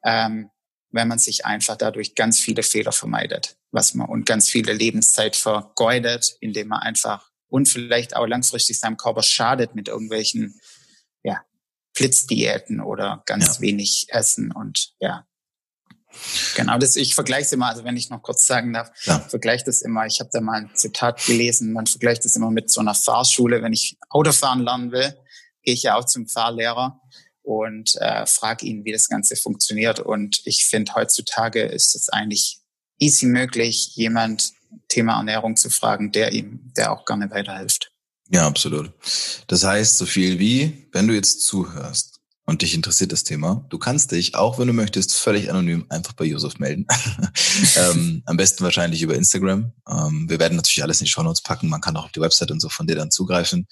ähm, 0.06 0.50
wenn 0.92 1.08
man 1.08 1.20
sich 1.20 1.46
einfach 1.46 1.76
dadurch 1.76 2.16
ganz 2.16 2.40
viele 2.40 2.64
Fehler 2.64 2.92
vermeidet, 2.92 3.58
was 3.72 3.96
man 3.96 4.08
und 4.08 4.26
ganz 4.26 4.48
viele 4.48 4.74
Lebenszeit 4.74 5.36
vergeudet, 5.36 6.38
indem 6.40 6.70
man 6.70 6.80
einfach 6.80 7.33
und 7.54 7.70
vielleicht 7.70 8.16
auch 8.16 8.26
langfristig 8.26 8.80
seinem 8.80 8.98
Körper 8.98 9.22
schadet 9.22 9.76
mit 9.76 9.88
irgendwelchen 9.88 10.60
ja, 11.22 11.46
Blitzdiäten 11.94 12.82
oder 12.82 13.22
ganz 13.28 13.58
ja. 13.58 13.62
wenig 13.62 14.08
essen 14.10 14.52
und 14.52 14.94
ja. 15.00 15.28
Genau, 16.56 16.80
das 16.80 16.96
ich 16.96 17.14
vergleiche 17.14 17.44
es 17.44 17.52
immer, 17.52 17.68
also 17.70 17.84
wenn 17.84 17.96
ich 17.96 18.10
noch 18.10 18.24
kurz 18.24 18.48
sagen 18.48 18.74
darf, 18.74 18.90
ja. 19.06 19.20
vergleiche 19.20 19.66
das 19.66 19.84
immer, 19.84 20.08
ich 20.08 20.20
habe 20.20 20.32
da 20.34 20.42
mal 20.42 20.62
ein 20.62 20.72
Zitat 20.74 21.24
gelesen, 21.28 21.74
man 21.74 21.86
vergleicht 21.86 22.26
das 22.26 22.36
immer 22.36 22.50
mit 22.50 22.72
so 22.72 22.82
einer 22.82 22.96
Fahrschule, 22.96 23.62
wenn 23.62 23.74
ich 23.74 23.98
Autofahren 24.10 24.64
lernen 24.64 24.92
will, 24.92 25.16
gehe 25.62 25.76
ich 25.76 25.84
ja 25.84 25.96
auch 25.96 26.06
zum 26.06 26.28
Fahrlehrer 26.28 27.00
und 27.44 27.96
äh, 27.98 28.26
frage 28.26 28.66
ihn, 28.66 28.84
wie 28.84 28.92
das 28.92 29.10
Ganze 29.10 29.36
funktioniert. 29.36 30.00
Und 30.00 30.42
ich 30.46 30.66
finde, 30.66 30.96
heutzutage 30.96 31.62
ist 31.62 31.96
es 31.96 32.10
eigentlich 32.10 32.60
easy 33.00 33.28
möglich, 33.28 33.92
jemand 33.96 34.54
Thema 34.88 35.18
Ernährung 35.18 35.56
zu 35.56 35.70
fragen, 35.70 36.12
der 36.12 36.34
ihm, 36.34 36.72
der 36.76 36.92
auch 36.92 37.06
gerne 37.06 37.30
weiterhilft. 37.32 37.92
Ja, 38.30 38.48
absolut. 38.48 38.92
Das 39.48 39.64
heißt, 39.64 39.98
so 39.98 40.06
viel 40.06 40.40
wie, 40.40 40.88
wenn 40.92 41.08
du 41.08 41.14
jetzt 41.14 41.46
zuhörst 41.46 42.13
und 42.46 42.62
dich 42.62 42.74
interessiert 42.74 43.14
das 43.14 43.24
Thema, 43.24 43.66
du 43.70 43.78
kannst 43.78 44.12
dich, 44.12 44.36
auch 44.36 44.60
wenn 44.60 44.68
du 44.68 44.74
möchtest, 44.74 45.14
völlig 45.14 45.50
anonym 45.50 45.86
einfach 45.88 46.12
bei 46.12 46.26
Josef 46.26 46.60
melden. 46.60 46.86
ähm, 47.78 48.22
am 48.26 48.36
besten 48.36 48.64
wahrscheinlich 48.66 49.02
über 49.02 49.16
Instagram. 49.16 49.72
Ähm, 49.90 50.30
wir 50.30 50.40
werden 50.40 50.58
natürlich 50.58 50.84
alles 50.84 51.00
in 51.00 51.06
die 51.06 51.12
Show 51.12 51.24
Notes 51.24 51.42
packen. 51.42 51.70
Man 51.70 51.80
kann 51.80 51.96
auch 51.96 52.06
auf 52.06 52.12
die 52.12 52.20
Website 52.20 52.52
und 52.52 52.60
so 52.60 52.68
von 52.68 52.86
dir 52.86 52.98
dann 52.98 53.12
zugreifen. 53.12 53.66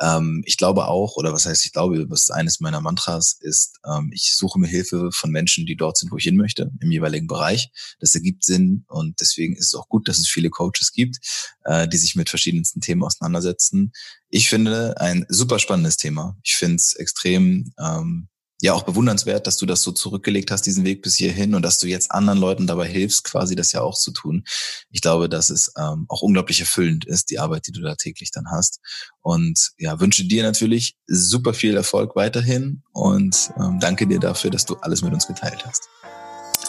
Ähm, 0.00 0.42
ich 0.46 0.56
glaube 0.56 0.88
auch, 0.88 1.16
oder 1.16 1.34
was 1.34 1.44
heißt 1.44 1.66
ich 1.66 1.72
glaube, 1.72 2.06
was 2.08 2.30
eines 2.30 2.60
meiner 2.60 2.80
Mantras 2.80 3.36
ist, 3.38 3.76
ähm, 3.86 4.10
ich 4.14 4.34
suche 4.34 4.58
mir 4.58 4.68
Hilfe 4.68 5.10
von 5.12 5.30
Menschen, 5.30 5.66
die 5.66 5.76
dort 5.76 5.98
sind, 5.98 6.10
wo 6.10 6.16
ich 6.16 6.24
hin 6.24 6.36
möchte, 6.36 6.70
im 6.80 6.90
jeweiligen 6.90 7.26
Bereich. 7.26 7.70
Das 8.00 8.14
ergibt 8.14 8.44
Sinn 8.44 8.86
und 8.88 9.20
deswegen 9.20 9.56
ist 9.56 9.66
es 9.66 9.74
auch 9.74 9.88
gut, 9.88 10.08
dass 10.08 10.18
es 10.18 10.28
viele 10.28 10.48
Coaches 10.48 10.92
gibt, 10.92 11.18
äh, 11.64 11.86
die 11.86 11.98
sich 11.98 12.16
mit 12.16 12.30
verschiedensten 12.30 12.80
Themen 12.80 13.02
auseinandersetzen. 13.02 13.92
Ich 14.28 14.48
finde 14.48 15.00
ein 15.00 15.24
super 15.28 15.58
spannendes 15.58 15.96
Thema. 15.96 16.36
Ich 16.42 16.56
finde 16.56 16.76
es 16.76 16.94
extrem 16.94 17.72
ähm, 17.78 18.28
ja 18.62 18.72
auch 18.72 18.84
bewundernswert, 18.84 19.46
dass 19.46 19.58
du 19.58 19.66
das 19.66 19.82
so 19.82 19.92
zurückgelegt 19.92 20.50
hast, 20.50 20.62
diesen 20.62 20.84
Weg 20.84 21.02
bis 21.02 21.16
hierhin 21.16 21.54
und 21.54 21.62
dass 21.62 21.78
du 21.78 21.86
jetzt 21.86 22.10
anderen 22.10 22.38
Leuten 22.38 22.66
dabei 22.66 22.88
hilfst, 22.88 23.24
quasi 23.24 23.54
das 23.54 23.72
ja 23.72 23.82
auch 23.82 23.96
zu 23.96 24.12
tun. 24.12 24.44
Ich 24.90 25.02
glaube, 25.02 25.28
dass 25.28 25.50
es 25.50 25.72
ähm, 25.76 26.06
auch 26.08 26.22
unglaublich 26.22 26.60
erfüllend 26.60 27.04
ist, 27.04 27.30
die 27.30 27.38
Arbeit, 27.38 27.66
die 27.66 27.72
du 27.72 27.82
da 27.82 27.94
täglich 27.96 28.30
dann 28.30 28.50
hast. 28.50 28.80
Und 29.20 29.72
ja, 29.78 30.00
wünsche 30.00 30.24
dir 30.24 30.42
natürlich 30.42 30.96
super 31.06 31.52
viel 31.52 31.76
Erfolg 31.76 32.16
weiterhin 32.16 32.82
und 32.92 33.50
ähm, 33.58 33.78
danke 33.80 34.06
dir 34.06 34.20
dafür, 34.20 34.50
dass 34.50 34.64
du 34.64 34.76
alles 34.76 35.02
mit 35.02 35.12
uns 35.12 35.26
geteilt 35.26 35.64
hast. 35.66 35.82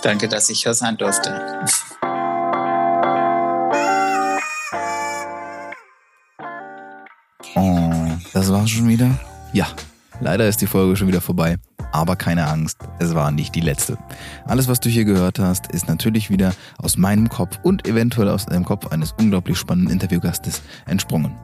Danke, 0.01 0.27
dass 0.27 0.49
ich 0.49 0.63
hier 0.63 0.73
sein 0.73 0.97
durfte. 0.97 1.65
Schon 8.67 8.87
wieder? 8.87 9.09
Ja, 9.53 9.67
leider 10.19 10.47
ist 10.47 10.61
die 10.61 10.67
Folge 10.67 10.95
schon 10.95 11.07
wieder 11.07 11.21
vorbei. 11.21 11.57
Aber 11.91 12.15
keine 12.15 12.47
Angst, 12.47 12.77
es 12.99 13.15
war 13.15 13.31
nicht 13.31 13.55
die 13.55 13.61
letzte. 13.61 13.97
Alles, 14.45 14.67
was 14.67 14.79
du 14.79 14.89
hier 14.89 15.05
gehört 15.05 15.39
hast, 15.39 15.67
ist 15.71 15.87
natürlich 15.87 16.29
wieder 16.29 16.53
aus 16.77 16.97
meinem 16.97 17.29
Kopf 17.29 17.59
und 17.63 17.87
eventuell 17.87 18.29
aus 18.29 18.45
dem 18.45 18.65
Kopf 18.65 18.87
eines 18.87 19.13
unglaublich 19.13 19.57
spannenden 19.57 19.93
Interviewgastes 19.93 20.61
entsprungen. 20.85 21.35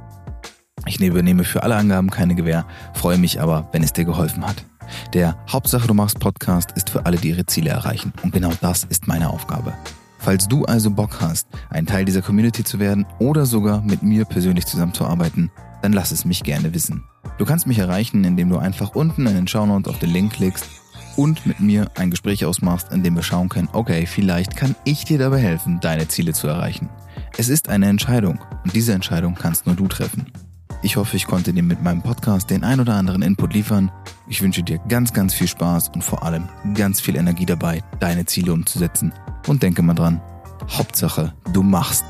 Ich 0.85 0.99
übernehme 0.99 1.45
für 1.45 1.63
alle 1.63 1.75
Angaben 1.75 2.09
keine 2.09 2.35
Gewähr, 2.35 2.65
freue 2.93 3.17
mich 3.17 3.39
aber, 3.39 3.69
wenn 3.71 3.83
es 3.83 3.93
dir 3.93 4.03
geholfen 4.03 4.45
hat. 4.45 4.65
Der 5.13 5.37
Hauptsache 5.49 5.87
du 5.87 5.93
machst 5.93 6.19
Podcast 6.19 6.73
ist 6.73 6.89
für 6.89 7.05
alle, 7.05 7.17
die 7.17 7.29
ihre 7.29 7.45
Ziele 7.45 7.69
erreichen. 7.69 8.11
Und 8.21 8.33
genau 8.33 8.51
das 8.59 8.83
ist 8.83 9.07
meine 9.07 9.29
Aufgabe. 9.29 9.73
Falls 10.19 10.47
du 10.47 10.65
also 10.65 10.91
Bock 10.91 11.19
hast, 11.21 11.47
ein 11.69 11.85
Teil 11.85 12.05
dieser 12.05 12.21
Community 12.21 12.63
zu 12.63 12.79
werden 12.79 13.05
oder 13.19 13.45
sogar 13.45 13.81
mit 13.81 14.03
mir 14.03 14.25
persönlich 14.25 14.65
zusammenzuarbeiten, 14.65 15.51
dann 15.81 15.93
lass 15.93 16.11
es 16.11 16.25
mich 16.25 16.43
gerne 16.43 16.73
wissen. 16.73 17.03
Du 17.37 17.45
kannst 17.45 17.65
mich 17.65 17.79
erreichen, 17.79 18.23
indem 18.23 18.49
du 18.49 18.57
einfach 18.57 18.93
unten 18.93 19.25
in 19.25 19.33
den 19.33 19.47
Shownotes 19.47 19.91
auf 19.91 19.99
den 19.99 20.11
Link 20.11 20.33
klickst 20.33 20.65
und 21.15 21.45
mit 21.45 21.59
mir 21.59 21.89
ein 21.95 22.11
Gespräch 22.11 22.45
ausmachst, 22.45 22.91
in 22.91 23.03
dem 23.03 23.15
wir 23.15 23.23
schauen 23.23 23.49
können, 23.49 23.69
okay, 23.73 24.05
vielleicht 24.05 24.55
kann 24.55 24.75
ich 24.83 25.05
dir 25.05 25.17
dabei 25.17 25.39
helfen, 25.39 25.79
deine 25.79 26.07
Ziele 26.07 26.33
zu 26.33 26.47
erreichen. 26.47 26.89
Es 27.37 27.49
ist 27.49 27.69
eine 27.69 27.87
Entscheidung 27.87 28.39
und 28.63 28.75
diese 28.75 28.93
Entscheidung 28.93 29.35
kannst 29.35 29.65
nur 29.65 29.75
du 29.75 29.87
treffen. 29.87 30.31
Ich 30.83 30.97
hoffe, 30.97 31.15
ich 31.15 31.25
konnte 31.25 31.53
dir 31.53 31.63
mit 31.63 31.81
meinem 31.81 32.01
Podcast 32.01 32.49
den 32.49 32.63
ein 32.63 32.79
oder 32.79 32.95
anderen 32.95 33.21
Input 33.21 33.53
liefern. 33.53 33.89
Ich 34.27 34.41
wünsche 34.41 34.63
dir 34.63 34.79
ganz, 34.89 35.13
ganz 35.13 35.33
viel 35.33 35.47
Spaß 35.47 35.89
und 35.95 36.03
vor 36.03 36.23
allem 36.23 36.49
ganz 36.75 36.99
viel 36.99 37.15
Energie 37.15 37.45
dabei, 37.45 37.81
deine 37.99 38.25
Ziele 38.25 38.53
umzusetzen. 38.53 39.13
Und 39.47 39.63
denke 39.63 39.81
mal 39.81 39.93
dran, 39.93 40.21
Hauptsache, 40.69 41.33
du 41.51 41.63
machst. 41.63 42.05